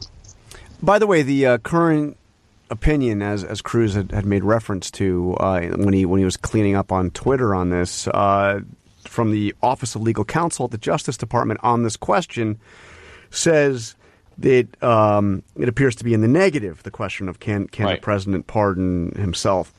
By 0.82 0.98
the 0.98 1.06
way, 1.06 1.22
the 1.22 1.46
uh, 1.46 1.58
current 1.58 2.18
opinion, 2.70 3.22
as 3.22 3.42
as 3.42 3.62
Cruz 3.62 3.94
had, 3.94 4.12
had 4.12 4.26
made 4.26 4.44
reference 4.44 4.90
to 4.92 5.34
uh, 5.40 5.60
when 5.68 5.94
he 5.94 6.04
when 6.04 6.18
he 6.18 6.26
was 6.26 6.36
cleaning 6.36 6.76
up 6.76 6.92
on 6.92 7.10
Twitter 7.10 7.54
on 7.54 7.70
this, 7.70 8.06
uh, 8.08 8.60
from 9.04 9.30
the 9.30 9.54
Office 9.62 9.94
of 9.94 10.02
Legal 10.02 10.24
Counsel 10.24 10.66
at 10.66 10.70
the 10.70 10.78
Justice 10.78 11.16
Department 11.16 11.60
on 11.62 11.82
this 11.82 11.96
question, 11.96 12.60
says 13.30 13.96
that 14.36 14.82
um, 14.84 15.42
it 15.56 15.66
appears 15.66 15.96
to 15.96 16.04
be 16.04 16.12
in 16.12 16.20
the 16.20 16.28
negative. 16.28 16.82
The 16.82 16.90
question 16.90 17.26
of 17.30 17.40
can 17.40 17.68
can 17.68 17.86
right. 17.86 18.00
the 18.00 18.04
president 18.04 18.46
pardon 18.46 19.12
himself? 19.12 19.72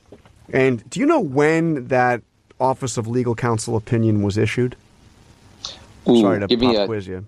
And 0.52 0.90
do 0.90 1.00
you 1.00 1.06
know 1.06 1.20
when 1.20 1.90
that 1.90 2.24
Office 2.60 2.98
of 2.98 3.08
Legal 3.08 3.36
Counsel 3.36 3.76
opinion 3.76 4.24
was 4.24 4.36
issued? 4.36 4.76
Ooh, 6.10 6.22
Sorry 6.22 6.40
to 6.40 6.48
give 6.48 6.60
pop 6.60 6.70
me 6.70 6.76
a, 6.78 6.86
quiz 6.86 7.08
you. 7.08 7.26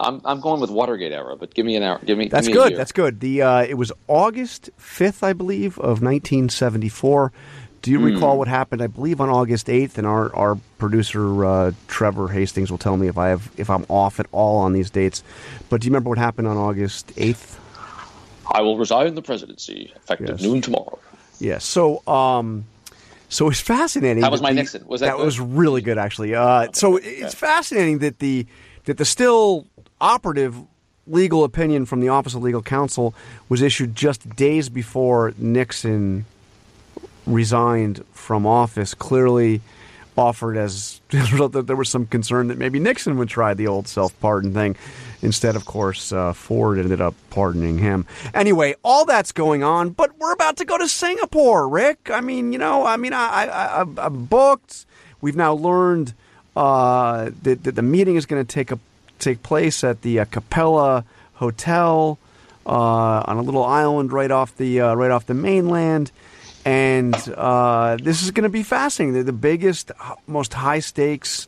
I'm 0.00 0.20
I'm 0.24 0.40
going 0.40 0.60
with 0.60 0.70
Watergate 0.70 1.12
era, 1.12 1.36
but 1.36 1.54
give 1.54 1.64
me 1.64 1.76
an 1.76 1.82
hour. 1.82 2.00
Give 2.04 2.18
me. 2.18 2.28
That's 2.28 2.46
give 2.46 2.56
me 2.56 2.62
good. 2.62 2.76
That's 2.76 2.92
good. 2.92 3.20
The 3.20 3.42
uh, 3.42 3.62
it 3.62 3.74
was 3.74 3.92
August 4.08 4.70
5th, 4.78 5.22
I 5.22 5.32
believe, 5.32 5.78
of 5.78 6.02
1974. 6.02 7.32
Do 7.82 7.90
you 7.90 7.98
mm. 7.98 8.14
recall 8.14 8.38
what 8.38 8.48
happened? 8.48 8.82
I 8.82 8.86
believe 8.86 9.20
on 9.20 9.28
August 9.28 9.66
8th, 9.66 9.98
and 9.98 10.06
our 10.06 10.34
our 10.34 10.56
producer 10.78 11.44
uh, 11.44 11.72
Trevor 11.86 12.28
Hastings 12.28 12.70
will 12.70 12.78
tell 12.78 12.96
me 12.96 13.08
if 13.08 13.18
I 13.18 13.28
have 13.28 13.50
if 13.56 13.70
I'm 13.70 13.86
off 13.88 14.18
at 14.18 14.26
all 14.32 14.56
on 14.58 14.72
these 14.72 14.90
dates. 14.90 15.22
But 15.68 15.80
do 15.80 15.86
you 15.86 15.90
remember 15.90 16.08
what 16.08 16.18
happened 16.18 16.48
on 16.48 16.56
August 16.56 17.14
8th? 17.16 17.58
I 18.50 18.62
will 18.62 18.76
resign 18.76 19.14
the 19.14 19.22
presidency 19.22 19.92
effective 19.96 20.40
yes. 20.40 20.42
noon 20.42 20.60
tomorrow. 20.60 20.98
Yes. 21.40 21.64
So, 21.64 22.06
um, 22.06 22.64
so 23.28 23.48
it's 23.48 23.60
fascinating. 23.60 24.20
That 24.20 24.30
was 24.30 24.42
my 24.42 24.50
the, 24.50 24.56
Nixon. 24.56 24.86
Was 24.86 25.00
that? 25.00 25.08
That 25.08 25.16
good? 25.16 25.24
was 25.24 25.40
really 25.40 25.80
good, 25.80 25.98
actually. 25.98 26.34
Uh, 26.34 26.68
so 26.72 26.96
it's 26.96 27.34
fascinating 27.34 27.98
that 27.98 28.18
the 28.18 28.46
that 28.84 28.98
the 28.98 29.04
still 29.04 29.66
operative 30.00 30.56
legal 31.06 31.44
opinion 31.44 31.86
from 31.86 32.00
the 32.00 32.08
Office 32.08 32.34
of 32.34 32.42
Legal 32.42 32.62
Counsel 32.62 33.14
was 33.48 33.62
issued 33.62 33.94
just 33.94 34.28
days 34.36 34.68
before 34.68 35.34
Nixon 35.36 36.24
resigned 37.26 38.04
from 38.12 38.46
office. 38.46 38.94
Clearly 38.94 39.60
offered 40.16 40.56
as 40.56 41.00
that 41.10 41.64
there 41.66 41.76
was 41.76 41.88
some 41.88 42.06
concern 42.06 42.48
that 42.48 42.58
maybe 42.58 42.78
Nixon 42.78 43.16
would 43.18 43.28
try 43.28 43.54
the 43.54 43.66
old 43.66 43.88
self 43.88 44.18
pardon 44.20 44.52
thing. 44.52 44.76
Instead, 45.24 45.56
of 45.56 45.64
course, 45.64 46.12
uh, 46.12 46.32
Ford 46.32 46.78
ended 46.78 47.00
up 47.00 47.14
pardoning 47.30 47.78
him. 47.78 48.06
Anyway, 48.34 48.74
all 48.84 49.04
that's 49.04 49.32
going 49.32 49.62
on, 49.62 49.90
but 49.90 50.16
we're 50.18 50.32
about 50.32 50.58
to 50.58 50.64
go 50.64 50.76
to 50.76 50.86
Singapore, 50.86 51.68
Rick. 51.68 52.10
I 52.12 52.20
mean, 52.20 52.52
you 52.52 52.58
know, 52.58 52.84
I 52.84 52.96
mean, 52.96 53.12
I, 53.12 53.46
I, 53.46 53.82
I, 53.82 54.06
I 54.06 54.08
booked. 54.10 54.86
We've 55.20 55.36
now 55.36 55.54
learned 55.54 56.12
uh, 56.54 57.30
that, 57.42 57.64
that 57.64 57.74
the 57.74 57.82
meeting 57.82 58.16
is 58.16 58.26
going 58.26 58.44
to 58.44 58.52
take 58.52 58.70
a 58.70 58.78
take 59.18 59.42
place 59.42 59.82
at 59.82 60.02
the 60.02 60.20
uh, 60.20 60.24
Capella 60.26 61.04
Hotel 61.34 62.18
uh, 62.66 63.24
on 63.26 63.38
a 63.38 63.42
little 63.42 63.64
island 63.64 64.12
right 64.12 64.30
off 64.30 64.56
the 64.56 64.80
uh, 64.80 64.94
right 64.94 65.10
off 65.10 65.26
the 65.26 65.34
mainland. 65.34 66.12
And 66.66 67.14
uh, 67.36 67.98
this 68.00 68.22
is 68.22 68.30
going 68.30 68.44
to 68.44 68.48
be 68.48 68.62
fascinating. 68.62 69.12
They're 69.12 69.22
the 69.22 69.32
biggest, 69.32 69.92
most 70.26 70.54
high 70.54 70.80
stakes 70.80 71.46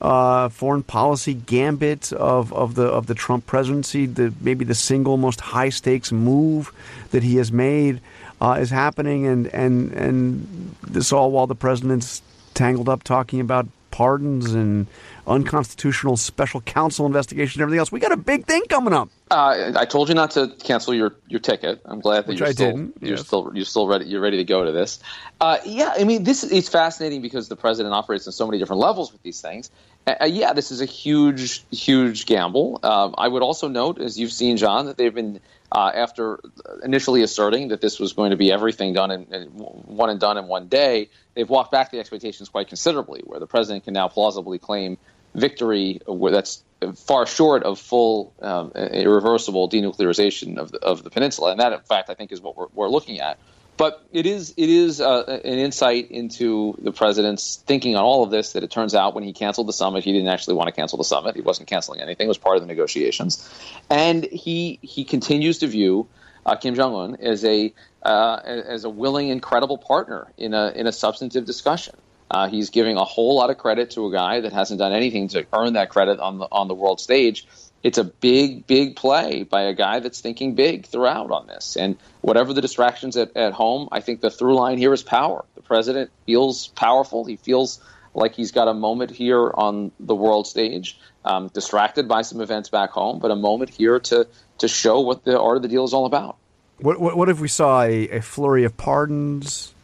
uh, 0.00 0.48
foreign 0.48 0.82
policy 0.82 1.34
gambit 1.34 2.12
of, 2.12 2.52
of 2.52 2.74
the 2.74 2.84
of 2.84 3.06
the 3.06 3.14
Trump 3.14 3.46
presidency. 3.46 4.06
The 4.06 4.32
maybe 4.40 4.64
the 4.64 4.74
single 4.74 5.16
most 5.16 5.40
high 5.40 5.70
stakes 5.70 6.12
move 6.12 6.72
that 7.10 7.22
he 7.22 7.36
has 7.36 7.50
made 7.50 8.00
uh, 8.40 8.58
is 8.60 8.70
happening, 8.70 9.26
and 9.26 9.46
and 9.48 9.92
and 9.92 10.76
this 10.86 11.12
all 11.12 11.30
while 11.30 11.46
the 11.46 11.54
president's 11.54 12.22
tangled 12.54 12.88
up 12.88 13.02
talking 13.02 13.40
about 13.40 13.66
pardons 13.90 14.52
and 14.52 14.86
unconstitutional 15.26 16.16
special 16.16 16.60
counsel 16.60 17.06
investigation 17.06 17.60
and 17.60 17.64
everything 17.66 17.78
else. 17.80 17.90
We 17.92 18.00
got 18.00 18.12
a 18.12 18.16
big 18.16 18.46
thing 18.46 18.62
coming 18.68 18.92
up. 18.92 19.08
Uh, 19.30 19.72
I 19.76 19.84
told 19.84 20.08
you 20.08 20.14
not 20.14 20.30
to 20.32 20.48
cancel 20.62 20.94
your, 20.94 21.14
your 21.28 21.40
ticket. 21.40 21.80
I'm 21.84 22.00
glad 22.00 22.22
that 22.22 22.28
Which 22.28 22.38
you're 22.38 22.48
I 22.48 22.52
still 22.52 22.66
didn't. 22.72 22.96
you're 23.00 23.16
Yes. 23.16 23.26
still 23.26 23.50
you're 23.54 23.64
still 23.64 23.88
ready 23.88 24.04
you're 24.06 24.20
ready 24.20 24.36
to 24.36 24.44
go 24.44 24.64
to 24.64 24.70
this. 24.72 25.00
Uh, 25.40 25.58
yeah, 25.64 25.94
I 25.98 26.04
mean 26.04 26.22
this 26.24 26.44
is 26.44 26.68
fascinating 26.68 27.22
because 27.22 27.48
the 27.48 27.56
president 27.56 27.94
operates 27.94 28.26
on 28.26 28.32
so 28.32 28.46
many 28.46 28.58
different 28.58 28.80
levels 28.80 29.12
with 29.12 29.22
these 29.22 29.40
things. 29.40 29.70
Uh, 30.06 30.14
uh, 30.20 30.24
yeah, 30.26 30.52
this 30.52 30.70
is 30.70 30.80
a 30.80 30.84
huge 30.84 31.64
huge 31.72 32.26
gamble. 32.26 32.78
Um, 32.84 33.14
I 33.18 33.26
would 33.26 33.42
also 33.42 33.66
note, 33.66 34.00
as 34.00 34.18
you've 34.18 34.32
seen, 34.32 34.56
John, 34.58 34.86
that 34.86 34.96
they've 34.96 35.12
been 35.14 35.40
uh, 35.72 35.90
after 35.92 36.38
initially 36.84 37.22
asserting 37.22 37.68
that 37.68 37.80
this 37.80 37.98
was 37.98 38.12
going 38.12 38.30
to 38.30 38.36
be 38.36 38.52
everything 38.52 38.92
done 38.92 39.10
in, 39.10 39.24
in 39.34 39.46
one 39.48 40.08
and 40.08 40.20
done 40.20 40.38
in 40.38 40.46
one 40.46 40.68
day, 40.68 41.08
they've 41.34 41.50
walked 41.50 41.72
back 41.72 41.90
the 41.90 41.98
expectations 41.98 42.48
quite 42.48 42.68
considerably, 42.68 43.22
where 43.24 43.40
the 43.40 43.48
president 43.48 43.82
can 43.82 43.92
now 43.92 44.06
plausibly 44.06 44.60
claim 44.60 44.96
victory 45.36 46.00
that's 46.30 46.62
far 46.96 47.26
short 47.26 47.62
of 47.62 47.78
full 47.78 48.32
um, 48.40 48.72
irreversible 48.72 49.68
denuclearization 49.68 50.58
of 50.58 50.72
the, 50.72 50.78
of 50.78 51.04
the 51.04 51.10
peninsula, 51.10 51.50
and 51.50 51.60
that, 51.60 51.72
in 51.72 51.80
fact, 51.80 52.10
I 52.10 52.14
think 52.14 52.32
is 52.32 52.40
what 52.40 52.56
we're, 52.56 52.66
we're 52.74 52.88
looking 52.88 53.20
at. 53.20 53.38
But 53.76 54.06
it 54.10 54.24
is 54.24 54.54
it 54.56 54.70
is 54.70 55.02
uh, 55.02 55.40
an 55.44 55.58
insight 55.58 56.10
into 56.10 56.76
the 56.80 56.92
president's 56.92 57.56
thinking 57.56 57.94
on 57.94 58.04
all 58.04 58.24
of 58.24 58.30
this. 58.30 58.54
That 58.54 58.62
it 58.62 58.70
turns 58.70 58.94
out 58.94 59.14
when 59.14 59.22
he 59.22 59.34
canceled 59.34 59.68
the 59.68 59.74
summit, 59.74 60.02
he 60.02 60.12
didn't 60.12 60.28
actually 60.28 60.54
want 60.54 60.68
to 60.68 60.72
cancel 60.72 60.96
the 60.96 61.04
summit. 61.04 61.34
He 61.34 61.42
wasn't 61.42 61.68
canceling 61.68 62.00
anything; 62.00 62.24
it 62.24 62.28
was 62.28 62.38
part 62.38 62.56
of 62.56 62.62
the 62.62 62.68
negotiations, 62.68 63.46
and 63.90 64.24
he 64.24 64.78
he 64.80 65.04
continues 65.04 65.58
to 65.58 65.66
view 65.66 66.08
uh, 66.46 66.56
Kim 66.56 66.74
Jong 66.74 66.94
Un 66.94 67.16
as 67.16 67.44
a 67.44 67.74
uh, 68.02 68.40
as 68.44 68.84
a 68.84 68.90
willing 68.90 69.30
and 69.30 69.42
credible 69.42 69.76
partner 69.76 70.32
in 70.38 70.54
a 70.54 70.70
in 70.70 70.86
a 70.86 70.92
substantive 70.92 71.44
discussion. 71.44 71.96
Uh, 72.30 72.48
he's 72.48 72.70
giving 72.70 72.96
a 72.96 73.04
whole 73.04 73.36
lot 73.36 73.50
of 73.50 73.58
credit 73.58 73.90
to 73.92 74.06
a 74.06 74.12
guy 74.12 74.40
that 74.40 74.52
hasn't 74.52 74.78
done 74.78 74.92
anything 74.92 75.28
to 75.28 75.46
earn 75.52 75.74
that 75.74 75.90
credit 75.90 76.18
on 76.18 76.38
the 76.38 76.48
on 76.50 76.68
the 76.68 76.74
world 76.74 77.00
stage. 77.00 77.46
It's 77.82 77.98
a 77.98 78.04
big, 78.04 78.66
big 78.66 78.96
play 78.96 79.44
by 79.44 79.62
a 79.62 79.72
guy 79.72 80.00
that's 80.00 80.20
thinking 80.20 80.56
big 80.56 80.86
throughout 80.86 81.30
on 81.30 81.46
this. 81.46 81.76
And 81.76 81.96
whatever 82.20 82.52
the 82.52 82.60
distractions 82.60 83.16
at, 83.16 83.36
at 83.36 83.52
home, 83.52 83.88
I 83.92 84.00
think 84.00 84.20
the 84.20 84.30
through 84.30 84.56
line 84.56 84.78
here 84.78 84.92
is 84.92 85.04
power. 85.04 85.44
The 85.54 85.62
president 85.62 86.10
feels 86.24 86.66
powerful. 86.68 87.24
He 87.24 87.36
feels 87.36 87.80
like 88.12 88.34
he's 88.34 88.50
got 88.50 88.66
a 88.66 88.74
moment 88.74 89.12
here 89.12 89.52
on 89.54 89.92
the 90.00 90.16
world 90.16 90.48
stage, 90.48 90.98
um, 91.24 91.48
distracted 91.48 92.08
by 92.08 92.22
some 92.22 92.40
events 92.40 92.70
back 92.70 92.90
home, 92.90 93.20
but 93.20 93.30
a 93.30 93.36
moment 93.36 93.70
here 93.70 94.00
to 94.00 94.26
to 94.58 94.68
show 94.68 95.00
what 95.00 95.22
the 95.24 95.38
art 95.38 95.56
of 95.56 95.62
the 95.62 95.68
deal 95.68 95.84
is 95.84 95.92
all 95.92 96.06
about. 96.06 96.36
What 96.78 96.98
what, 96.98 97.16
what 97.16 97.28
if 97.28 97.38
we 97.38 97.48
saw 97.48 97.82
a, 97.82 98.08
a 98.08 98.20
flurry 98.20 98.64
of 98.64 98.76
pardons 98.76 99.74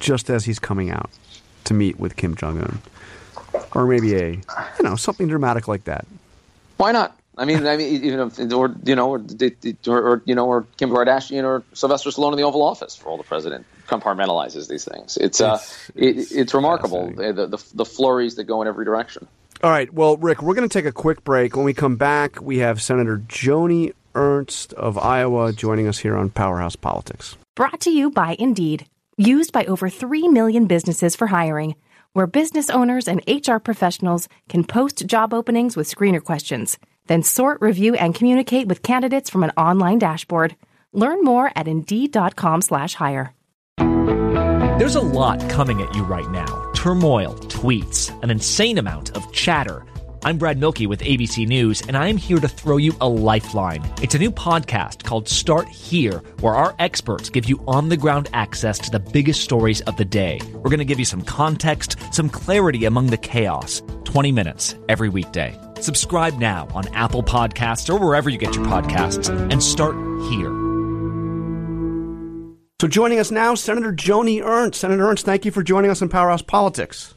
just 0.00 0.30
as 0.30 0.46
he's 0.46 0.58
coming 0.58 0.90
out? 0.90 1.10
To 1.64 1.74
meet 1.74 1.98
with 1.98 2.16
Kim 2.16 2.34
Jong 2.34 2.58
Un, 2.58 2.78
or 3.74 3.86
maybe 3.86 4.14
a 4.14 4.30
you 4.30 4.82
know 4.82 4.96
something 4.96 5.28
dramatic 5.28 5.68
like 5.68 5.84
that. 5.84 6.06
Why 6.76 6.92
not? 6.92 7.16
I 7.38 7.46
mean, 7.46 7.66
I 7.66 7.76
mean, 7.76 8.04
you 8.04 8.16
know, 8.16 8.30
or 8.54 8.74
you 8.84 8.94
know, 8.94 9.10
or, 9.10 9.24
or, 9.86 10.00
or 10.02 10.22
you 10.26 10.34
know, 10.34 10.46
or 10.46 10.66
Kim 10.76 10.90
Kardashian 10.90 11.44
or 11.44 11.62
Sylvester 11.72 12.10
Stallone 12.10 12.32
in 12.32 12.36
the 12.36 12.44
Oval 12.44 12.62
Office 12.62 12.94
for 12.94 13.08
all 13.08 13.16
the 13.16 13.22
president 13.22 13.64
compartmentalizes 13.86 14.68
these 14.68 14.84
things. 14.84 15.16
It's 15.16 15.40
uh, 15.40 15.58
it's, 15.94 16.30
it, 16.30 16.38
it's 16.38 16.54
remarkable 16.54 17.10
the, 17.10 17.32
the 17.32 17.64
the 17.74 17.84
flurries 17.84 18.34
that 18.34 18.44
go 18.44 18.60
in 18.60 18.68
every 18.68 18.84
direction. 18.84 19.26
All 19.62 19.70
right, 19.70 19.92
well, 19.94 20.16
Rick, 20.16 20.42
we're 20.42 20.54
going 20.54 20.68
to 20.68 20.72
take 20.72 20.86
a 20.86 20.92
quick 20.92 21.22
break. 21.22 21.54
When 21.54 21.64
we 21.64 21.72
come 21.72 21.94
back, 21.96 22.42
we 22.42 22.58
have 22.58 22.82
Senator 22.82 23.18
Joni 23.28 23.92
Ernst 24.14 24.72
of 24.74 24.98
Iowa 24.98 25.52
joining 25.52 25.86
us 25.86 25.98
here 25.98 26.16
on 26.16 26.30
Powerhouse 26.30 26.74
Politics. 26.74 27.36
Brought 27.54 27.80
to 27.82 27.90
you 27.90 28.10
by 28.10 28.34
Indeed. 28.38 28.86
Used 29.24 29.52
by 29.52 29.64
over 29.66 29.88
3 29.88 30.26
million 30.26 30.66
businesses 30.66 31.14
for 31.14 31.28
hiring, 31.28 31.76
where 32.12 32.26
business 32.26 32.68
owners 32.68 33.06
and 33.06 33.22
HR 33.28 33.58
professionals 33.58 34.28
can 34.48 34.64
post 34.64 35.06
job 35.06 35.32
openings 35.32 35.76
with 35.76 35.88
screener 35.88 36.20
questions, 36.20 36.76
then 37.06 37.22
sort, 37.22 37.60
review, 37.60 37.94
and 37.94 38.16
communicate 38.16 38.66
with 38.66 38.82
candidates 38.82 39.30
from 39.30 39.44
an 39.44 39.50
online 39.50 40.00
dashboard. 40.00 40.56
Learn 40.92 41.22
more 41.22 41.52
at 41.54 41.68
Indeed.com/hire. 41.68 43.32
There's 44.78 44.96
a 44.96 45.00
lot 45.00 45.38
coming 45.48 45.80
at 45.82 45.94
you 45.94 46.02
right 46.02 46.28
now: 46.32 46.72
turmoil, 46.74 47.34
tweets, 47.46 48.10
an 48.24 48.30
insane 48.30 48.78
amount 48.78 49.16
of 49.16 49.30
chatter. 49.32 49.84
I'm 50.24 50.38
Brad 50.38 50.56
Mielke 50.56 50.86
with 50.88 51.00
ABC 51.00 51.48
News, 51.48 51.82
and 51.82 51.96
I 51.96 52.06
am 52.06 52.16
here 52.16 52.38
to 52.38 52.46
throw 52.46 52.76
you 52.76 52.94
a 53.00 53.08
lifeline. 53.08 53.82
It's 54.00 54.14
a 54.14 54.20
new 54.20 54.30
podcast 54.30 55.02
called 55.02 55.28
Start 55.28 55.68
Here, 55.68 56.18
where 56.38 56.54
our 56.54 56.76
experts 56.78 57.28
give 57.28 57.48
you 57.48 57.60
on 57.66 57.88
the 57.88 57.96
ground 57.96 58.30
access 58.32 58.78
to 58.78 58.90
the 58.92 59.00
biggest 59.00 59.40
stories 59.40 59.80
of 59.80 59.96
the 59.96 60.04
day. 60.04 60.40
We're 60.52 60.70
going 60.70 60.78
to 60.78 60.84
give 60.84 61.00
you 61.00 61.04
some 61.04 61.22
context, 61.22 61.96
some 62.14 62.28
clarity 62.28 62.84
among 62.84 63.08
the 63.08 63.16
chaos. 63.16 63.82
20 64.04 64.30
minutes 64.30 64.76
every 64.88 65.08
weekday. 65.08 65.58
Subscribe 65.80 66.38
now 66.38 66.68
on 66.72 66.86
Apple 66.94 67.24
Podcasts 67.24 67.92
or 67.92 67.98
wherever 67.98 68.30
you 68.30 68.38
get 68.38 68.54
your 68.54 68.66
podcasts, 68.66 69.28
and 69.50 69.60
start 69.60 69.96
here. 70.30 70.52
So 72.80 72.86
joining 72.86 73.18
us 73.18 73.32
now, 73.32 73.56
Senator 73.56 73.92
Joni 73.92 74.40
Ernst. 74.40 74.78
Senator 74.78 75.08
Ernst, 75.08 75.24
thank 75.24 75.44
you 75.44 75.50
for 75.50 75.64
joining 75.64 75.90
us 75.90 76.00
in 76.00 76.08
Powerhouse 76.08 76.42
Politics. 76.42 77.14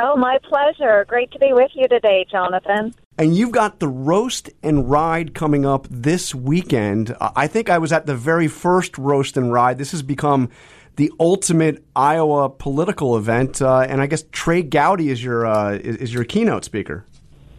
Oh, 0.00 0.16
my 0.16 0.38
pleasure. 0.48 1.04
Great 1.08 1.30
to 1.32 1.38
be 1.38 1.52
with 1.52 1.70
you 1.74 1.88
today, 1.88 2.26
Jonathan. 2.30 2.94
And 3.18 3.36
you've 3.36 3.52
got 3.52 3.78
the 3.78 3.88
roast 3.88 4.50
and 4.62 4.90
ride 4.90 5.34
coming 5.34 5.64
up 5.64 5.86
this 5.90 6.34
weekend. 6.34 7.14
I 7.20 7.46
think 7.46 7.70
I 7.70 7.78
was 7.78 7.92
at 7.92 8.06
the 8.06 8.14
very 8.14 8.48
first 8.48 8.98
roast 8.98 9.36
and 9.36 9.52
ride. 9.52 9.78
This 9.78 9.92
has 9.92 10.02
become 10.02 10.48
the 10.96 11.12
ultimate 11.18 11.84
Iowa 11.94 12.48
political 12.50 13.16
event, 13.16 13.60
uh, 13.60 13.80
and 13.80 14.00
I 14.00 14.06
guess 14.06 14.24
Trey 14.30 14.62
Gowdy 14.62 15.10
is 15.10 15.22
your 15.22 15.46
uh, 15.46 15.72
is 15.72 16.12
your 16.14 16.24
keynote 16.24 16.64
speaker. 16.64 17.04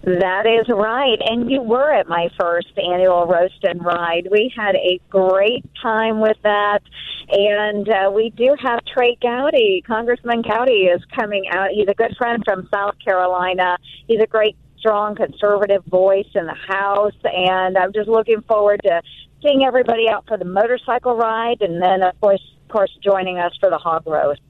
That 0.05 0.45
is 0.45 0.69
right. 0.69 1.17
And 1.19 1.49
you 1.49 1.63
were 1.63 1.91
at 1.91 2.07
my 2.07 2.29
first 2.39 2.67
annual 2.77 3.25
Roast 3.25 3.63
and 3.63 3.83
Ride. 3.83 4.27
We 4.29 4.53
had 4.55 4.75
a 4.75 4.99
great 5.09 5.65
time 5.81 6.19
with 6.19 6.37
that. 6.43 6.81
And 7.29 7.89
uh, 7.89 8.11
we 8.13 8.29
do 8.29 8.55
have 8.61 8.85
Trey 8.85 9.17
Gowdy. 9.19 9.83
Congressman 9.85 10.43
Gowdy 10.43 10.85
is 10.93 11.01
coming 11.15 11.45
out. 11.51 11.69
He's 11.71 11.87
a 11.87 11.95
good 11.95 12.15
friend 12.17 12.43
from 12.45 12.69
South 12.71 12.93
Carolina. 13.03 13.77
He's 14.07 14.19
a 14.21 14.27
great, 14.27 14.55
strong 14.77 15.15
conservative 15.15 15.83
voice 15.85 16.29
in 16.35 16.45
the 16.45 16.53
House. 16.53 17.17
And 17.23 17.75
I'm 17.75 17.91
just 17.91 18.07
looking 18.07 18.41
forward 18.41 18.81
to 18.83 19.01
seeing 19.41 19.63
everybody 19.65 20.07
out 20.07 20.25
for 20.27 20.37
the 20.37 20.45
motorcycle 20.45 21.15
ride 21.15 21.61
and 21.61 21.81
then, 21.81 22.03
of 22.03 22.19
course, 22.21 22.43
of 22.61 22.71
course 22.71 22.95
joining 23.03 23.39
us 23.39 23.53
for 23.59 23.71
the 23.71 23.79
hog 23.79 24.05
roast. 24.05 24.41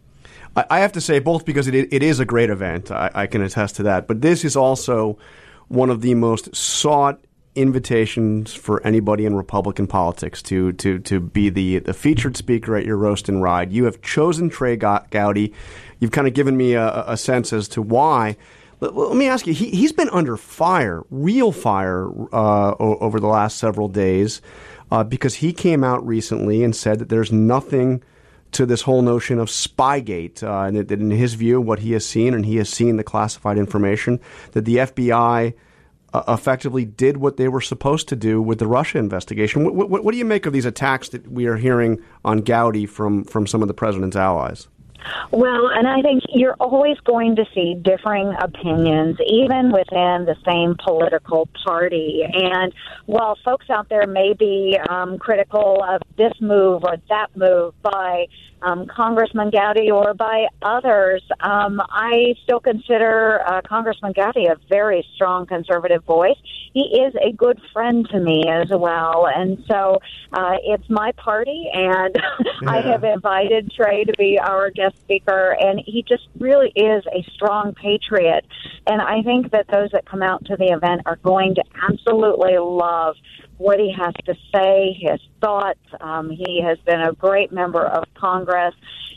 I 0.58 0.80
have 0.80 0.94
to 0.94 1.02
say, 1.02 1.20
both 1.20 1.46
because 1.46 1.68
it, 1.68 1.76
it 1.76 2.02
is 2.02 2.20
a 2.20 2.26
great 2.26 2.50
event, 2.50 2.90
I, 2.90 3.12
I 3.14 3.28
can 3.28 3.42
attest 3.42 3.76
to 3.78 3.84
that, 3.84 4.08
but 4.08 4.22
this 4.22 4.46
is 4.46 4.56
also 4.56 5.18
one 5.68 5.90
of 5.90 6.02
the 6.02 6.14
most 6.16 6.56
sought 6.56 7.20
invitations 7.56 8.54
for 8.54 8.86
anybody 8.86 9.26
in 9.26 9.34
Republican 9.34 9.88
politics 9.88 10.42
to 10.42 10.74
to 10.74 11.00
to 11.00 11.20
be 11.20 11.50
the 11.50 11.80
the 11.80 11.94
featured 11.94 12.36
speaker 12.36 12.76
at 12.76 12.86
your 12.86 12.98
roast 12.98 13.30
and 13.30 13.42
ride. 13.42 13.72
You 13.72 13.86
have 13.86 14.02
chosen 14.02 14.50
Trey 14.50 14.76
Gowdy. 14.76 15.54
You've 16.00 16.12
kind 16.12 16.28
of 16.28 16.34
given 16.34 16.58
me 16.58 16.74
a, 16.74 17.06
a 17.08 17.18
sense 17.18 17.54
as 17.54 17.68
to 17.70 17.82
why. 17.82 18.36
Let, 18.82 18.94
let, 18.94 19.16
me 19.16 19.28
ask 19.28 19.48
you. 19.48 19.54
He, 19.54 19.84
has 19.84 19.94
been 19.94 20.10
under 20.10 20.36
fire, 20.36 21.04
real 21.10 21.54
fire, 21.54 22.10
uh, 22.34 22.76
over 22.78 23.22
the 23.22 23.28
last 23.28 23.58
several 23.58 23.88
days, 23.88 24.42
uh, 24.92 25.06
because 25.06 25.36
he 25.36 25.54
came 25.54 25.82
out 25.82 26.06
recently 26.06 26.62
and 26.62 26.76
said 26.76 27.00
that 27.00 27.08
there's 27.08 27.32
nothing 27.32 28.04
to 28.56 28.66
this 28.66 28.82
whole 28.82 29.02
notion 29.02 29.40
of 29.40 29.50
Spygate, 29.50 30.44
uh, 30.44 30.64
and 30.64 30.78
that 30.78 30.92
in 30.92 31.12
his 31.12 31.34
view, 31.34 31.60
what 31.62 31.80
he 31.80 31.92
has 31.92 32.06
seen, 32.06 32.34
and 32.34 32.46
he 32.46 32.58
has 32.58 32.70
seen 32.70 32.98
the 32.98 33.04
classified 33.04 33.58
information, 33.58 34.20
that 34.54 34.66
the 34.66 34.78
FBI 34.78 35.54
uh, 36.14 36.24
effectively 36.30 36.86
did 36.86 37.18
what 37.18 37.36
they 37.36 37.50
were 37.50 37.62
supposed 37.62 38.08
to 38.08 38.16
do 38.16 38.42
with 38.42 38.60
the 38.60 38.68
Russia 38.68 38.98
investigation. 38.98 39.66
What, 39.66 39.90
what, 39.90 40.12
do 40.12 40.18
you 40.18 40.26
make 40.26 40.46
of 40.46 40.54
these 40.54 40.66
attacks 40.66 41.10
that 41.10 41.30
we 41.30 41.46
are 41.48 41.58
hearing 41.58 42.02
on 42.24 42.40
Gowdy 42.40 42.86
from, 42.86 43.26
from 43.26 43.46
some 43.46 43.62
of 43.62 43.68
the 43.68 43.74
president's 43.74 44.16
allies? 44.16 44.70
Well, 45.32 45.70
and 45.70 45.88
I 45.88 46.02
think 46.02 46.24
you're 46.30 46.56
always 46.60 46.98
going 47.02 47.36
to 47.38 47.46
see 47.54 47.76
differing 47.76 48.34
opinions, 48.40 49.18
even 49.28 49.72
within 49.72 50.26
the 50.26 50.36
same 50.46 50.76
political 50.84 51.48
party. 51.66 52.24
And 52.24 52.74
while 53.06 53.38
folks 53.44 53.70
out 53.70 53.90
there 53.90 54.08
may 54.08 54.34
be 54.34 54.78
um, 54.90 55.18
critical 55.18 55.84
of 55.84 56.02
this 56.18 56.34
move 56.40 56.84
or 56.84 56.98
that 57.10 57.36
move 57.36 57.74
by 57.82 58.28
um, 58.62 58.88
Congressman 58.88 59.52
Gowdy 59.52 59.92
or 59.92 60.14
by 60.14 60.48
others, 60.62 61.22
um, 61.40 61.82
I 61.90 62.36
still 62.44 62.60
consider 62.60 63.42
uh, 63.46 63.62
Congressman 63.62 64.14
Gowdy 64.14 64.48
a 64.48 64.56
very 64.70 65.06
strong 65.16 65.46
conservative 65.46 66.04
voice. 66.04 66.38
He 66.74 67.02
is 67.02 67.14
a 67.22 67.32
good 67.32 67.62
friend 67.72 68.08
to 68.10 68.20
me 68.20 68.46
as 68.50 68.70
well. 68.70 69.28
And 69.34 69.64
so 69.70 70.00
uh, 70.34 70.58
it's 70.64 70.90
my 70.90 71.12
party, 71.14 71.70
and 71.74 72.16
yeah. 72.62 72.70
I 72.70 72.82
have 72.82 73.04
invited 73.04 73.72
Trey 73.72 74.04
to 74.04 74.14
be 74.18 74.40
our 74.40 74.72
guest 74.72 74.95
speaker, 75.04 75.56
and 75.60 75.82
he 75.86 76.04
just 76.08 76.28
really 76.40 76.72
is 76.76 77.04
a 77.08 77.24
strong 77.34 77.74
patriot. 77.74 78.46
And 78.88 79.02
I 79.02 79.22
think 79.22 79.52
that 79.52 79.68
those 79.68 79.92
that 79.92 80.06
come 80.06 80.22
out 80.22 80.46
to 80.46 80.56
the 80.58 80.68
event 80.68 81.02
are 81.06 81.18
going 81.18 81.56
to 81.56 81.64
absolutely 81.90 82.58
love 82.58 83.16
what 83.58 83.80
he 83.80 83.94
has 83.98 84.14
to 84.26 84.36
say, 84.54 84.98
his 85.00 85.20
thoughts. 85.42 85.80
Um, 86.02 86.30
he 86.30 86.62
has 86.62 86.78
been 86.80 87.02
a 87.02 87.14
great 87.14 87.52
member 87.52 87.86
of 87.86 88.04
Congress, 88.16 88.76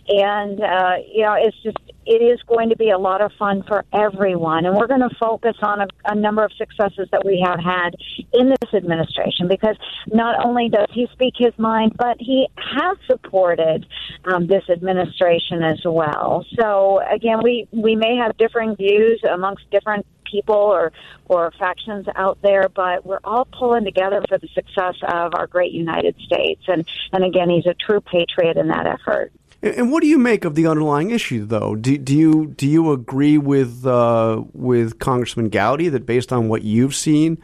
and 0.09 0.61
uh, 0.61 0.97
you 1.07 1.23
know, 1.23 1.37
it's 1.38 1.57
just 1.62 1.79
it 2.07 2.23
is 2.23 2.40
going 2.44 2.71
to 2.71 2.77
be 2.77 2.88
a 2.88 2.97
lot 2.97 3.21
of 3.21 3.31
fun 3.38 3.62
for 3.64 3.85
everyone. 3.92 4.64
And 4.64 4.75
we're 4.75 4.87
going 4.87 5.07
to 5.07 5.14
focus 5.21 5.57
on 5.61 5.83
a, 5.83 5.87
a 6.07 6.14
number 6.14 6.42
of 6.42 6.51
successes 6.55 7.07
that 7.12 7.23
we 7.23 7.44
have 7.44 7.61
had 7.61 7.97
in 8.33 8.49
this 8.49 8.73
administration 8.73 9.47
because 9.47 9.77
not 10.07 10.42
only 10.42 10.71
does 10.71 10.88
he 10.90 11.07
speak 11.12 11.35
his 11.37 11.53
mind, 11.59 11.92
but 11.99 12.16
he 12.18 12.49
has 12.57 12.97
supported 13.07 13.87
um, 14.25 14.47
this 14.47 14.64
administration 14.71 15.62
as 15.62 15.81
well. 15.85 16.47
So 16.59 17.01
again, 17.11 17.40
we 17.42 17.68
we 17.73 17.94
may 17.94 18.16
have 18.16 18.37
differing 18.38 18.75
views 18.75 19.21
amongst 19.31 19.71
different 19.71 20.07
people 20.25 20.55
or 20.55 20.92
or 21.27 21.53
factions 21.59 22.07
out 22.16 22.38
there, 22.42 22.71
but 22.71 23.05
we're 23.05 23.21
all 23.23 23.47
pulling 23.47 23.85
together 23.85 24.23
for 24.29 24.38
the 24.38 24.49
success 24.49 24.94
of 25.03 25.35
our 25.35 25.47
great 25.47 25.73
United 25.73 26.16
States. 26.25 26.62
And 26.68 26.88
and 27.12 27.23
again, 27.23 27.51
he's 27.51 27.66
a 27.66 27.75
true 27.75 28.01
patriot 28.01 28.57
in 28.57 28.68
that 28.68 28.87
effort. 28.87 29.31
And 29.61 29.90
what 29.90 30.03
do 30.03 30.07
you 30.07 30.18
make 30.18 30.44
of 30.44 30.55
the 30.55 30.66
underlying 30.68 31.11
issue, 31.11 31.44
though? 31.44 31.75
Do, 31.75 31.99
do 31.99 32.16
you 32.16 32.47
do 32.57 32.66
you 32.66 32.92
agree 32.92 33.38
with 33.38 33.85
uh, 33.85 34.44
with 34.53 35.01
Congressman 35.01 35.49
Gowdy 35.49 35.88
that 35.88 36.07
based 36.07 36.33
on 36.33 36.49
what 36.49 36.62
you've 36.62 36.94
seen, 36.94 37.38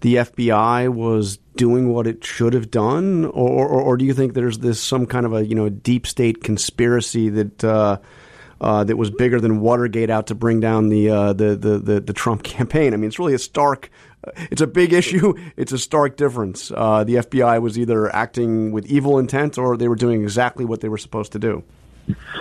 the 0.00 0.16
FBI 0.16 0.88
was 0.88 1.38
doing 1.54 1.92
what 1.92 2.08
it 2.08 2.24
should 2.24 2.54
have 2.54 2.70
done, 2.70 3.26
or, 3.26 3.66
or, 3.68 3.80
or 3.80 3.96
do 3.96 4.04
you 4.04 4.12
think 4.12 4.34
there's 4.34 4.58
this 4.58 4.80
some 4.80 5.06
kind 5.06 5.24
of 5.24 5.32
a 5.34 5.46
you 5.46 5.54
know 5.54 5.68
deep 5.68 6.04
state 6.04 6.42
conspiracy 6.42 7.28
that 7.28 7.62
uh, 7.62 7.98
uh, 8.62 8.84
that 8.84 8.96
was 8.96 9.10
bigger 9.10 9.40
than 9.40 9.60
Watergate 9.60 10.08
out 10.08 10.28
to 10.28 10.36
bring 10.36 10.60
down 10.60 10.88
the, 10.88 11.10
uh, 11.10 11.32
the, 11.32 11.56
the, 11.56 11.78
the, 11.78 12.00
the 12.00 12.12
Trump 12.12 12.42
campaign. 12.44 12.94
I 12.94 12.96
mean, 12.96 13.08
it's 13.08 13.18
really 13.18 13.34
a 13.34 13.38
stark, 13.38 13.90
it's 14.50 14.60
a 14.60 14.66
big 14.66 14.92
issue. 14.92 15.34
It's 15.56 15.72
a 15.72 15.78
stark 15.78 16.16
difference. 16.16 16.70
Uh, 16.74 17.04
the 17.04 17.16
FBI 17.16 17.60
was 17.60 17.78
either 17.78 18.14
acting 18.14 18.72
with 18.72 18.86
evil 18.86 19.18
intent 19.18 19.58
or 19.58 19.76
they 19.76 19.88
were 19.88 19.96
doing 19.96 20.22
exactly 20.22 20.64
what 20.64 20.80
they 20.80 20.88
were 20.88 20.98
supposed 20.98 21.32
to 21.32 21.38
do. 21.38 21.64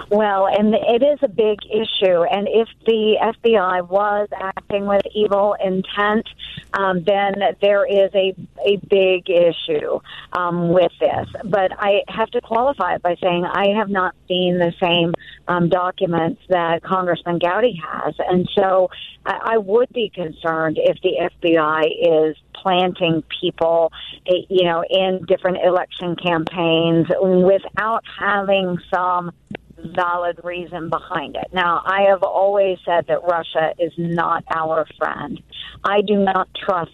Well, 0.09 0.47
and 0.47 0.73
it 0.73 1.03
is 1.03 1.19
a 1.21 1.27
big 1.27 1.59
issue. 1.69 2.23
And 2.23 2.47
if 2.47 2.67
the 2.85 3.17
FBI 3.21 3.87
was 3.87 4.27
acting 4.33 4.85
with 4.85 5.03
evil 5.13 5.55
intent, 5.63 6.27
um, 6.73 7.03
then 7.03 7.35
there 7.61 7.85
is 7.85 8.11
a, 8.13 8.35
a 8.65 8.77
big 8.89 9.29
issue 9.29 9.99
um, 10.33 10.69
with 10.69 10.91
this. 10.99 11.27
But 11.45 11.71
I 11.77 12.03
have 12.07 12.29
to 12.31 12.41
qualify 12.41 12.95
it 12.95 13.01
by 13.01 13.15
saying 13.21 13.45
I 13.45 13.69
have 13.77 13.89
not 13.89 14.15
seen 14.27 14.57
the 14.57 14.73
same 14.79 15.13
um, 15.51 15.67
documents 15.69 16.41
that 16.49 16.81
Congressman 16.81 17.39
Gowdy 17.39 17.79
has. 17.85 18.15
And 18.19 18.49
so 18.55 18.89
I, 19.25 19.53
I 19.53 19.57
would 19.57 19.89
be 19.93 20.09
concerned 20.13 20.77
if 20.79 20.97
the 21.01 21.29
FBI 21.29 22.29
is 22.29 22.37
planting 22.53 23.23
people, 23.41 23.91
eh, 24.27 24.45
you 24.49 24.63
know, 24.63 24.83
in 24.89 25.25
different 25.27 25.57
election 25.63 26.15
campaigns 26.15 27.07
without 27.19 28.03
having 28.19 28.77
some 28.93 29.31
valid 29.77 30.39
reason 30.43 30.89
behind 30.89 31.35
it. 31.35 31.47
Now, 31.53 31.81
I 31.85 32.03
have 32.09 32.23
always 32.23 32.77
said 32.85 33.07
that 33.07 33.23
Russia 33.23 33.73
is 33.79 33.91
not 33.97 34.43
our 34.55 34.85
friend. 34.97 35.41
I 35.83 36.01
do 36.01 36.15
not 36.15 36.47
trust 36.53 36.91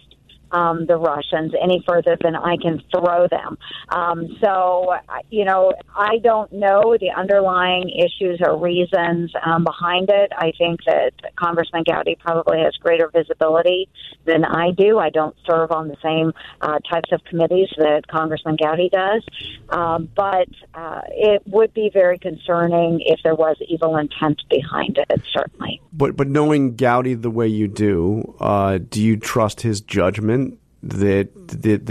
um, 0.52 0.86
the 0.86 0.96
Russians 0.96 1.52
any 1.60 1.82
further 1.86 2.16
than 2.20 2.36
I 2.36 2.56
can 2.56 2.82
throw 2.90 3.26
them. 3.28 3.58
Um, 3.88 4.36
so, 4.42 4.94
you 5.30 5.44
know, 5.44 5.72
I 5.94 6.18
don't 6.18 6.52
know 6.52 6.96
the 6.98 7.10
underlying 7.16 7.90
issues 7.90 8.40
or 8.44 8.58
reasons 8.58 9.32
um, 9.44 9.64
behind 9.64 10.10
it. 10.10 10.32
I 10.36 10.52
think 10.58 10.80
that 10.86 11.12
Congressman 11.36 11.84
Gowdy 11.84 12.16
probably 12.18 12.60
has 12.60 12.74
greater 12.76 13.10
visibility 13.12 13.88
than 14.24 14.44
I 14.44 14.70
do. 14.72 14.98
I 14.98 15.10
don't 15.10 15.36
serve 15.46 15.70
on 15.72 15.88
the 15.88 15.96
same 16.02 16.32
uh, 16.60 16.78
types 16.90 17.10
of 17.12 17.22
committees 17.24 17.68
that 17.76 18.06
Congressman 18.08 18.56
Gowdy 18.56 18.90
does. 18.90 19.24
Um, 19.70 20.08
but 20.14 20.48
uh, 20.74 21.02
it 21.10 21.42
would 21.46 21.74
be 21.74 21.90
very 21.92 22.18
concerning 22.18 23.00
if 23.04 23.20
there 23.22 23.34
was 23.34 23.56
evil 23.68 23.96
intent 23.96 24.42
behind 24.50 24.98
it, 24.98 25.22
certainly. 25.32 25.80
But, 25.92 26.16
but 26.16 26.28
knowing 26.28 26.76
Gowdy 26.76 27.14
the 27.14 27.30
way 27.30 27.48
you 27.48 27.68
do, 27.68 28.34
uh, 28.40 28.78
do 28.78 29.02
you 29.02 29.16
trust 29.16 29.62
his 29.62 29.80
judgment? 29.80 30.37
That 30.82 31.28
that 31.34 31.86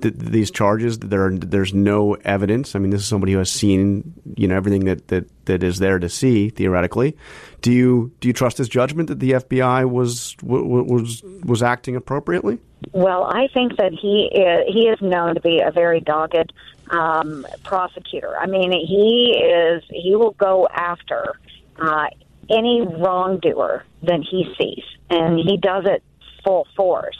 that, 0.00 0.18
these 0.18 0.50
charges 0.50 0.98
there 0.98 1.30
there's 1.30 1.74
no 1.74 2.14
evidence. 2.14 2.74
I 2.74 2.78
mean, 2.78 2.90
this 2.90 3.02
is 3.02 3.06
somebody 3.06 3.32
who 3.32 3.38
has 3.38 3.50
seen 3.50 4.14
you 4.36 4.48
know 4.48 4.56
everything 4.56 4.84
that, 4.84 5.08
that, 5.08 5.28
that 5.46 5.62
is 5.62 5.78
there 5.78 5.98
to 5.98 6.08
see 6.08 6.50
theoretically. 6.50 7.16
Do 7.60 7.72
you 7.72 8.12
do 8.20 8.28
you 8.28 8.34
trust 8.34 8.58
his 8.58 8.68
judgment 8.68 9.08
that 9.08 9.20
the 9.20 9.32
FBI 9.32 9.88
was 9.90 10.36
was 10.42 11.22
was 11.44 11.62
acting 11.62 11.96
appropriately? 11.96 12.58
Well, 12.92 13.24
I 13.24 13.48
think 13.52 13.76
that 13.76 13.92
he 13.92 14.30
is, 14.32 14.72
he 14.72 14.82
is 14.82 15.00
known 15.00 15.34
to 15.34 15.40
be 15.40 15.60
a 15.60 15.72
very 15.72 16.00
dogged 16.00 16.52
um, 16.90 17.46
prosecutor. 17.64 18.36
I 18.38 18.46
mean, 18.46 18.72
he 18.72 19.36
is 19.36 19.82
he 19.90 20.14
will 20.14 20.32
go 20.32 20.68
after 20.72 21.38
uh, 21.78 22.06
any 22.48 22.82
wrongdoer 22.82 23.84
that 24.02 24.20
he 24.20 24.54
sees, 24.58 24.84
and 25.10 25.38
he 25.38 25.56
does 25.56 25.84
it 25.86 26.02
full 26.44 26.66
force. 26.76 27.18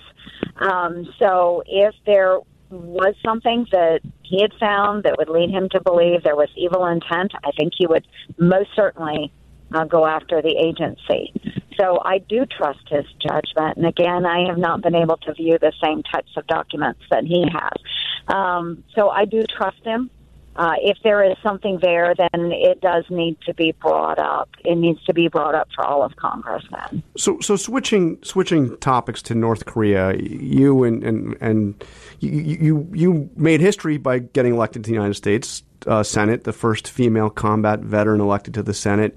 Um, 0.56 1.12
so 1.18 1.62
if 1.66 1.94
there 2.06 2.38
was 2.70 3.14
something 3.24 3.66
that 3.72 4.00
he 4.22 4.42
had 4.42 4.52
found 4.60 5.04
that 5.04 5.16
would 5.18 5.28
lead 5.28 5.50
him 5.50 5.68
to 5.70 5.80
believe 5.80 6.22
there 6.22 6.36
was 6.36 6.50
evil 6.56 6.84
intent, 6.86 7.32
I 7.44 7.50
think 7.58 7.72
he 7.76 7.86
would 7.86 8.06
most 8.38 8.70
certainly 8.76 9.32
uh, 9.72 9.84
go 9.84 10.06
after 10.06 10.42
the 10.42 10.56
agency. 10.56 11.32
So 11.80 12.00
I 12.04 12.18
do 12.18 12.44
trust 12.44 12.88
his 12.88 13.04
judgment. 13.20 13.76
And 13.76 13.86
again, 13.86 14.26
I 14.26 14.46
have 14.48 14.58
not 14.58 14.82
been 14.82 14.94
able 14.94 15.16
to 15.18 15.32
view 15.34 15.58
the 15.58 15.72
same 15.82 16.02
types 16.02 16.32
of 16.36 16.46
documents 16.46 17.00
that 17.10 17.24
he 17.24 17.46
has. 17.52 18.34
Um, 18.34 18.84
so 18.94 19.08
I 19.10 19.24
do 19.24 19.44
trust 19.44 19.84
him. 19.84 20.10
Uh, 20.58 20.74
if 20.82 20.98
there 21.04 21.22
is 21.22 21.36
something 21.40 21.78
there, 21.80 22.14
then 22.16 22.50
it 22.50 22.80
does 22.80 23.04
need 23.10 23.40
to 23.46 23.54
be 23.54 23.70
brought 23.80 24.18
up. 24.18 24.48
It 24.64 24.74
needs 24.74 25.02
to 25.04 25.14
be 25.14 25.28
brought 25.28 25.54
up 25.54 25.68
for 25.72 25.84
all 25.84 26.02
of 26.02 26.16
Congress. 26.16 26.64
Then. 26.70 27.00
So, 27.16 27.38
so 27.38 27.54
switching 27.54 28.18
switching 28.24 28.76
topics 28.78 29.22
to 29.22 29.36
North 29.36 29.66
Korea, 29.66 30.16
you 30.16 30.82
and 30.82 31.04
and 31.04 31.36
and 31.40 31.84
you 32.18 32.30
you, 32.30 32.90
you 32.92 33.30
made 33.36 33.60
history 33.60 33.98
by 33.98 34.18
getting 34.18 34.54
elected 34.54 34.82
to 34.82 34.88
the 34.88 34.94
United 34.94 35.14
States 35.14 35.62
uh, 35.86 36.02
Senate, 36.02 36.42
the 36.42 36.52
first 36.52 36.90
female 36.90 37.30
combat 37.30 37.78
veteran 37.78 38.20
elected 38.20 38.54
to 38.54 38.62
the 38.64 38.74
Senate. 38.74 39.16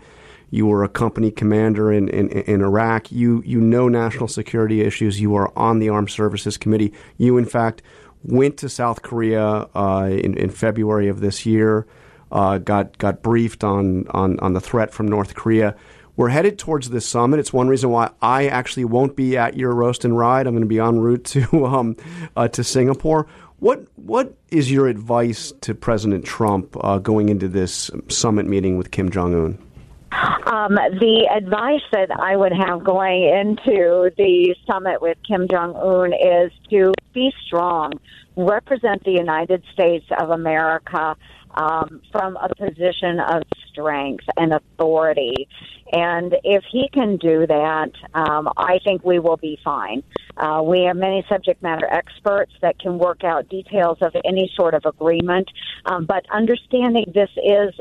You 0.52 0.68
were 0.68 0.84
a 0.84 0.90
company 0.90 1.32
commander 1.32 1.92
in, 1.92 2.10
in, 2.10 2.30
in 2.30 2.62
Iraq. 2.62 3.12
You 3.12 3.42
you 3.46 3.60
know 3.60 3.88
national 3.88 4.28
security 4.28 4.82
issues. 4.82 5.20
You 5.20 5.34
are 5.36 5.52
on 5.58 5.80
the 5.80 5.90
Armed 5.90 6.12
Services 6.12 6.56
Committee. 6.58 6.94
You, 7.18 7.38
in 7.38 7.46
fact, 7.46 7.82
went 8.24 8.58
to 8.58 8.70
South 8.70 9.02
Korea 9.02 9.68
uh, 9.76 10.10
in, 10.12 10.38
in 10.38 10.50
February 10.50 11.08
of 11.08 11.20
this 11.20 11.46
year. 11.46 11.88
Uh, 12.32 12.58
got 12.60 12.98
got 12.98 13.22
briefed 13.22 13.64
on, 13.64 14.08
on 14.10 14.40
on 14.40 14.54
the 14.54 14.62
threat 14.62 14.94
from 14.94 15.08
North 15.08 15.36
Korea. 15.36 15.76
We're 16.16 16.30
headed 16.30 16.60
towards 16.60 16.90
this 16.90 17.06
summit. 17.06 17.40
It's 17.40 17.52
one 17.52 17.68
reason 17.68 17.90
why 17.90 18.12
I 18.22 18.48
actually 18.48 18.86
won't 18.86 19.16
be 19.16 19.38
at 19.38 19.58
your 19.58 19.74
roast 19.74 20.06
and 20.06 20.18
ride. 20.18 20.46
I'm 20.46 20.54
going 20.54 20.62
to 20.62 20.68
be 20.68 20.80
en 20.80 21.00
route 21.00 21.24
to 21.26 21.66
um, 21.66 21.98
uh, 22.36 22.48
to 22.50 22.64
Singapore. 22.64 23.28
What 23.60 23.86
what 23.96 24.36
is 24.50 24.72
your 24.72 24.88
advice 24.88 25.54
to 25.62 25.76
President 25.76 26.26
Trump 26.26 26.76
uh, 26.84 27.00
going 27.00 27.30
into 27.30 27.48
this 27.48 27.92
summit 28.08 28.46
meeting 28.46 28.78
with 28.78 28.92
Kim 28.92 29.10
Jong 29.10 29.34
Un? 29.36 29.71
Um, 30.12 30.76
the 30.76 31.30
advice 31.34 31.82
that 31.94 32.12
I 32.12 32.36
would 32.36 32.52
have 32.52 32.84
going 32.84 33.24
into 33.24 34.12
the 34.18 34.56
summit 34.68 35.02
with 35.02 35.18
Kim 35.26 35.48
Jong 35.50 35.76
Un 35.76 36.14
is 36.14 36.52
to 36.70 36.94
be 37.14 37.32
strong, 37.46 37.94
represent 38.36 39.04
the 39.06 39.12
United 39.12 39.64
States 39.74 40.06
of 40.20 40.32
America 40.32 41.16
um, 41.56 42.02
from 42.12 42.38
a 42.38 42.54
position 42.56 43.20
of 43.20 43.44
strength 43.70 44.26
and 44.38 44.54
authority. 44.54 45.48
And 45.94 46.36
if 46.44 46.64
he 46.72 46.90
can 46.94 47.18
do 47.18 47.46
that, 47.48 47.92
um, 48.14 48.50
I 48.58 48.80
think 48.84 49.04
we 49.04 49.20
will 49.20 49.38
be 49.38 49.60
fine. 49.64 50.04
Uh, 50.38 50.62
we 50.64 50.84
have 50.84 50.96
many 50.96 51.26
subject 51.28 51.62
matter 51.62 51.88
experts 51.92 52.54
that 52.62 52.80
can 52.80 52.98
work 52.98 53.24
out 53.24 53.50
details 53.50 53.98
of 54.02 54.16
any 54.26 54.52
sort 54.56 54.74
of 54.74 54.86
agreement, 54.86 55.50
um, 55.86 56.06
but 56.06 56.26
understanding 56.32 57.12
this 57.14 57.30
is 57.38 57.74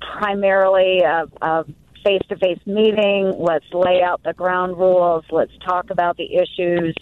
primarily 0.00 1.00
a, 1.00 1.64
face 2.04 2.22
to 2.28 2.36
face 2.36 2.60
meeting. 2.66 3.34
Let's 3.38 3.66
lay 3.72 4.02
out 4.02 4.22
the 4.22 4.32
ground 4.32 4.78
rules. 4.78 5.24
Let's 5.30 5.56
talk 5.64 5.90
about 5.90 6.16
the 6.16 6.36
issues. 6.36 6.94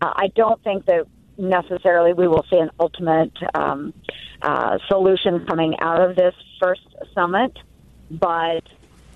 Uh, 0.00 0.12
I 0.16 0.28
don't 0.34 0.62
think 0.62 0.86
that 0.86 1.06
necessarily 1.38 2.12
we 2.12 2.28
will 2.28 2.44
see 2.50 2.58
an 2.58 2.70
ultimate 2.78 3.32
um, 3.54 3.94
uh, 4.42 4.78
solution 4.88 5.46
coming 5.46 5.78
out 5.80 6.00
of 6.00 6.16
this 6.16 6.34
first 6.60 6.86
summit, 7.14 7.56
but 8.10 8.62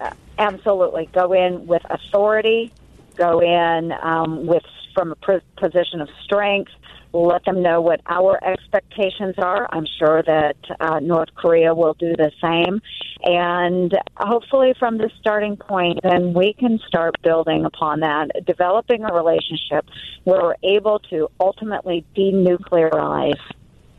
uh, 0.01 0.11
absolutely 0.39 1.09
go 1.13 1.33
in 1.33 1.67
with 1.67 1.83
authority, 1.91 2.73
go 3.17 3.41
in 3.41 3.93
um, 4.03 4.47
with 4.47 4.65
from 4.95 5.13
a 5.13 5.41
position 5.61 6.01
of 6.01 6.09
strength, 6.23 6.71
let 7.13 7.45
them 7.45 7.63
know 7.63 7.81
what 7.81 8.01
our 8.07 8.43
expectations 8.45 9.35
are. 9.39 9.69
I'm 9.71 9.87
sure 9.99 10.23
that 10.23 10.57
uh, 10.81 10.99
North 11.01 11.29
Korea 11.35 11.75
will 11.75 11.95
do 11.95 12.15
the 12.17 12.33
same. 12.43 12.81
And 13.23 13.97
hopefully, 14.17 14.75
from 14.79 14.99
the 14.99 15.11
starting 15.21 15.57
point, 15.57 16.01
then 16.03 16.35
we 16.35 16.55
can 16.55 16.81
start 16.87 17.15
building 17.23 17.65
upon 17.65 18.01
that, 18.01 18.31
developing 18.47 19.05
a 19.05 19.15
relationship 19.15 19.87
where 20.25 20.43
we're 20.43 20.57
able 20.63 20.99
to 21.11 21.29
ultimately 21.39 22.05
denuclearize 22.17 23.41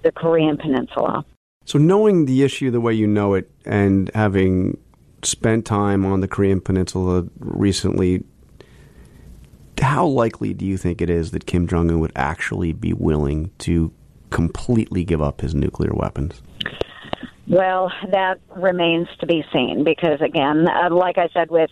the 0.04 0.12
Korean 0.12 0.58
Peninsula. 0.58 1.26
So, 1.64 1.80
knowing 1.80 2.26
the 2.26 2.44
issue 2.44 2.70
the 2.70 2.82
way 2.82 2.94
you 2.94 3.08
know 3.08 3.34
it 3.34 3.50
and 3.66 4.12
having 4.14 4.78
spent 5.24 5.66
time 5.66 6.06
on 6.06 6.20
the 6.20 6.28
Korean 6.28 6.62
Peninsula 6.62 7.26
recently, 7.40 8.24
how 9.80 10.06
likely 10.06 10.54
do 10.54 10.66
you 10.66 10.78
think 10.78 11.02
it 11.02 11.10
is 11.10 11.32
that 11.32 11.46
Kim 11.46 11.68
Jong 11.68 11.90
un 11.90 12.00
would 12.00 12.12
actually 12.16 12.74
be 12.74 12.94
willing 12.94 13.52
to 13.60 13.92
completely 14.30 15.04
give 15.04 15.22
up 15.22 15.42
his 15.42 15.56
nuclear 15.56 15.94
weapons? 15.94 16.42
Well, 17.48 17.92
that 18.12 18.40
remains 18.56 19.08
to 19.20 19.28
be 19.28 19.44
seen 19.54 19.84
because, 19.84 20.20
again, 20.22 20.68
uh, 20.68 20.94
like 20.94 21.18
I 21.18 21.30
said, 21.34 21.52
with 21.52 21.70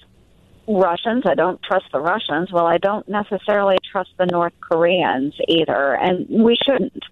Russians, 0.68 1.24
I 1.26 1.34
don't 1.34 1.62
trust 1.64 1.86
the 1.92 2.00
Russians. 2.00 2.52
Well, 2.52 2.68
I 2.68 2.78
don't 2.78 3.08
necessarily 3.10 3.78
trust 3.92 4.12
the 4.18 4.28
North 4.28 4.54
Koreans 4.62 5.34
either, 5.48 5.96
and 5.96 6.28
we 6.30 6.56
shouldn't. 6.64 7.04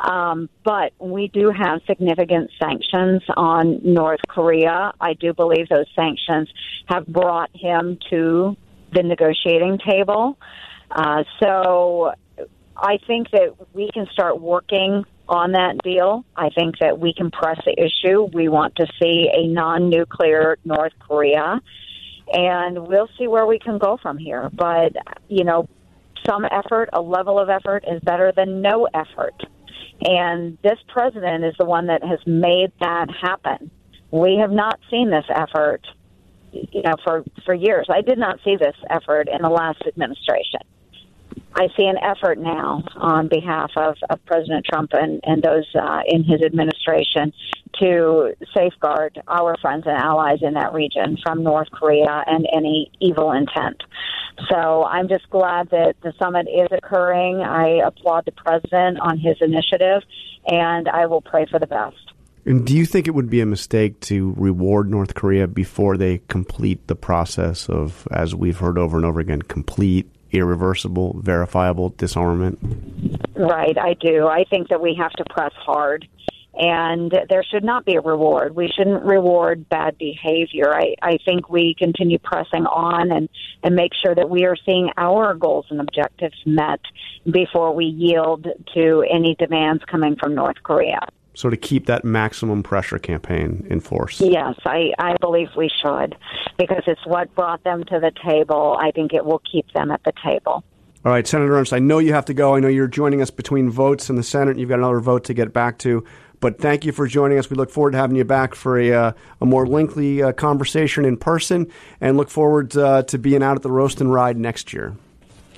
Um, 0.00 0.48
but 0.64 0.92
we 0.98 1.28
do 1.28 1.50
have 1.50 1.80
significant 1.86 2.50
sanctions 2.58 3.22
on 3.36 3.80
North 3.84 4.20
Korea. 4.28 4.92
I 5.00 5.14
do 5.14 5.34
believe 5.34 5.68
those 5.68 5.86
sanctions 5.94 6.48
have 6.86 7.06
brought 7.06 7.50
him 7.54 7.98
to 8.10 8.56
the 8.92 9.02
negotiating 9.02 9.78
table. 9.78 10.38
Uh, 10.90 11.24
so 11.40 12.12
I 12.76 12.98
think 13.06 13.30
that 13.32 13.54
we 13.72 13.90
can 13.92 14.06
start 14.12 14.40
working 14.40 15.04
on 15.28 15.52
that 15.52 15.78
deal. 15.82 16.24
I 16.36 16.48
think 16.50 16.78
that 16.80 16.98
we 16.98 17.12
can 17.12 17.30
press 17.30 17.58
the 17.64 17.74
issue. 17.78 18.28
We 18.32 18.48
want 18.48 18.76
to 18.76 18.86
see 19.00 19.28
a 19.32 19.46
non 19.46 19.90
nuclear 19.90 20.58
North 20.64 20.92
Korea, 21.00 21.60
and 22.32 22.86
we'll 22.86 23.08
see 23.18 23.26
where 23.26 23.46
we 23.46 23.58
can 23.58 23.78
go 23.78 23.98
from 24.00 24.16
here. 24.16 24.50
But, 24.52 24.92
you 25.28 25.44
know, 25.44 25.68
some 26.26 26.44
effort, 26.44 26.90
a 26.92 27.00
level 27.00 27.38
of 27.38 27.48
effort, 27.48 27.84
is 27.90 28.00
better 28.02 28.32
than 28.34 28.62
no 28.62 28.88
effort. 28.94 29.34
And 30.02 30.56
this 30.62 30.78
president 30.88 31.44
is 31.44 31.54
the 31.58 31.64
one 31.64 31.86
that 31.86 32.02
has 32.04 32.20
made 32.26 32.72
that 32.80 33.08
happen. 33.10 33.70
We 34.10 34.38
have 34.40 34.50
not 34.50 34.78
seen 34.90 35.10
this 35.10 35.24
effort 35.28 35.86
you 36.52 36.82
know, 36.82 36.94
for, 37.04 37.24
for 37.44 37.54
years. 37.54 37.86
I 37.90 38.00
did 38.00 38.18
not 38.18 38.38
see 38.44 38.56
this 38.56 38.76
effort 38.90 39.28
in 39.28 39.42
the 39.42 39.50
last 39.50 39.82
administration. 39.86 40.60
I 41.54 41.68
see 41.76 41.86
an 41.86 41.96
effort 41.98 42.38
now 42.38 42.84
on 42.96 43.28
behalf 43.28 43.72
of, 43.76 43.96
of 44.10 44.24
President 44.26 44.64
Trump 44.64 44.90
and, 44.92 45.20
and 45.24 45.42
those 45.42 45.66
uh, 45.74 46.00
in 46.06 46.22
his 46.22 46.42
administration 46.42 47.32
to 47.80 48.34
safeguard 48.56 49.20
our 49.28 49.56
friends 49.60 49.84
and 49.86 49.96
allies 49.96 50.38
in 50.42 50.54
that 50.54 50.72
region 50.72 51.16
from 51.22 51.42
North 51.42 51.68
Korea 51.72 52.22
and 52.26 52.46
any 52.52 52.90
evil 53.00 53.32
intent. 53.32 53.82
So 54.50 54.84
I'm 54.84 55.08
just 55.08 55.28
glad 55.30 55.70
that 55.70 55.96
the 56.02 56.12
summit 56.18 56.46
is 56.48 56.68
occurring. 56.70 57.40
I 57.40 57.80
applaud 57.84 58.24
the 58.26 58.32
president 58.32 59.00
on 59.00 59.18
his 59.18 59.36
initiative, 59.40 60.02
and 60.46 60.88
I 60.88 61.06
will 61.06 61.22
pray 61.22 61.46
for 61.50 61.58
the 61.58 61.66
best. 61.66 61.96
And 62.48 62.64
do 62.66 62.74
you 62.74 62.86
think 62.86 63.06
it 63.06 63.10
would 63.10 63.28
be 63.28 63.42
a 63.42 63.46
mistake 63.46 64.00
to 64.00 64.32
reward 64.38 64.90
North 64.90 65.14
Korea 65.14 65.46
before 65.46 65.98
they 65.98 66.22
complete 66.28 66.86
the 66.86 66.94
process 66.94 67.68
of, 67.68 68.08
as 68.10 68.34
we've 68.34 68.56
heard 68.56 68.78
over 68.78 68.96
and 68.96 69.04
over 69.04 69.20
again, 69.20 69.42
complete, 69.42 70.08
irreversible, 70.32 71.20
verifiable 71.20 71.90
disarmament? 71.90 72.58
Right, 73.36 73.76
I 73.76 73.92
do. 74.00 74.26
I 74.26 74.44
think 74.48 74.68
that 74.70 74.80
we 74.80 74.94
have 74.98 75.12
to 75.12 75.24
press 75.28 75.52
hard. 75.58 76.08
And 76.54 77.12
there 77.28 77.44
should 77.44 77.64
not 77.64 77.84
be 77.84 77.96
a 77.96 78.00
reward. 78.00 78.56
We 78.56 78.68
shouldn't 78.68 79.04
reward 79.04 79.68
bad 79.68 79.98
behavior. 79.98 80.72
I, 80.74 80.94
I 81.02 81.18
think 81.26 81.50
we 81.50 81.74
continue 81.78 82.18
pressing 82.18 82.64
on 82.64 83.12
and, 83.12 83.28
and 83.62 83.76
make 83.76 83.92
sure 83.92 84.14
that 84.14 84.30
we 84.30 84.46
are 84.46 84.56
seeing 84.64 84.88
our 84.96 85.34
goals 85.34 85.66
and 85.68 85.82
objectives 85.82 86.38
met 86.46 86.80
before 87.30 87.74
we 87.74 87.84
yield 87.84 88.46
to 88.72 89.04
any 89.08 89.36
demands 89.38 89.84
coming 89.84 90.16
from 90.16 90.34
North 90.34 90.62
Korea 90.62 91.00
so 91.38 91.48
to 91.48 91.56
keep 91.56 91.86
that 91.86 92.04
maximum 92.04 92.64
pressure 92.64 92.98
campaign 92.98 93.64
in 93.70 93.78
force. 93.78 94.20
Yes, 94.20 94.56
I, 94.66 94.90
I 94.98 95.16
believe 95.20 95.46
we 95.56 95.70
should 95.80 96.16
because 96.58 96.82
it's 96.88 97.06
what 97.06 97.32
brought 97.36 97.62
them 97.62 97.84
to 97.84 98.00
the 98.00 98.10
table. 98.26 98.76
I 98.80 98.90
think 98.90 99.12
it 99.12 99.24
will 99.24 99.40
keep 99.48 99.72
them 99.72 99.92
at 99.92 100.02
the 100.02 100.12
table. 100.24 100.64
All 101.04 101.12
right, 101.12 101.24
Senator 101.24 101.56
Ernst, 101.56 101.72
I 101.72 101.78
know 101.78 102.00
you 102.00 102.12
have 102.12 102.24
to 102.24 102.34
go. 102.34 102.56
I 102.56 102.58
know 102.58 102.66
you're 102.66 102.88
joining 102.88 103.22
us 103.22 103.30
between 103.30 103.70
votes 103.70 104.10
in 104.10 104.16
the 104.16 104.24
Senate. 104.24 104.58
You've 104.58 104.68
got 104.68 104.80
another 104.80 104.98
vote 104.98 105.22
to 105.26 105.34
get 105.34 105.52
back 105.52 105.78
to. 105.78 106.04
But 106.40 106.58
thank 106.58 106.84
you 106.84 106.90
for 106.90 107.06
joining 107.06 107.38
us. 107.38 107.48
We 107.48 107.56
look 107.56 107.70
forward 107.70 107.92
to 107.92 107.98
having 107.98 108.16
you 108.16 108.24
back 108.24 108.56
for 108.56 108.76
a, 108.76 108.92
uh, 108.92 109.12
a 109.40 109.46
more 109.46 109.64
lengthy 109.64 110.20
uh, 110.20 110.32
conversation 110.32 111.04
in 111.04 111.16
person 111.16 111.70
and 112.00 112.16
look 112.16 112.30
forward 112.30 112.76
uh, 112.76 113.04
to 113.04 113.16
being 113.16 113.44
out 113.44 113.54
at 113.54 113.62
the 113.62 113.70
Roast 113.70 114.00
and 114.00 114.12
Ride 114.12 114.38
next 114.38 114.72
year. 114.72 114.96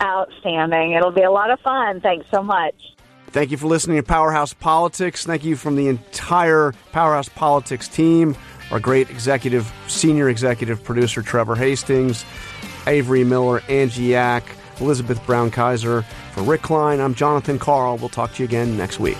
Outstanding. 0.03 0.93
It'll 0.93 1.11
be 1.11 1.23
a 1.23 1.31
lot 1.31 1.51
of 1.51 1.59
fun. 1.61 2.03
Thanks 2.03 2.27
so 2.31 2.43
much. 2.43 2.75
Thank 3.33 3.53
you 3.53 3.57
for 3.57 3.69
listening 3.69 3.97
to 3.97 4.03
Powerhouse 4.03 4.53
Politics. 4.53 5.25
Thank 5.25 5.45
you 5.45 5.55
from 5.55 5.77
the 5.77 5.87
entire 5.87 6.75
Powerhouse 6.91 7.29
Politics 7.29 7.87
team, 7.87 8.37
our 8.73 8.81
great 8.81 9.09
executive, 9.09 9.73
senior 9.87 10.29
executive 10.29 10.83
producer, 10.83 11.23
Trevor 11.23 11.55
Hastings, 11.55 12.25
Avery 12.89 13.23
Miller, 13.23 13.63
Angie 13.69 14.03
Yack, 14.03 14.45
Elizabeth 14.81 15.25
Brown 15.27 15.53
Kaiser. 15.53 16.03
For 16.33 16.43
Rick 16.43 16.63
Klein, 16.63 17.01
I'm 17.01 17.15
Jonathan 17.15 17.59
Karl. 17.59 17.99
We'll 17.99 18.09
talk 18.09 18.35
to 18.35 18.43
you 18.43 18.49
again 18.49 18.77
next 18.77 18.99
week. 18.99 19.19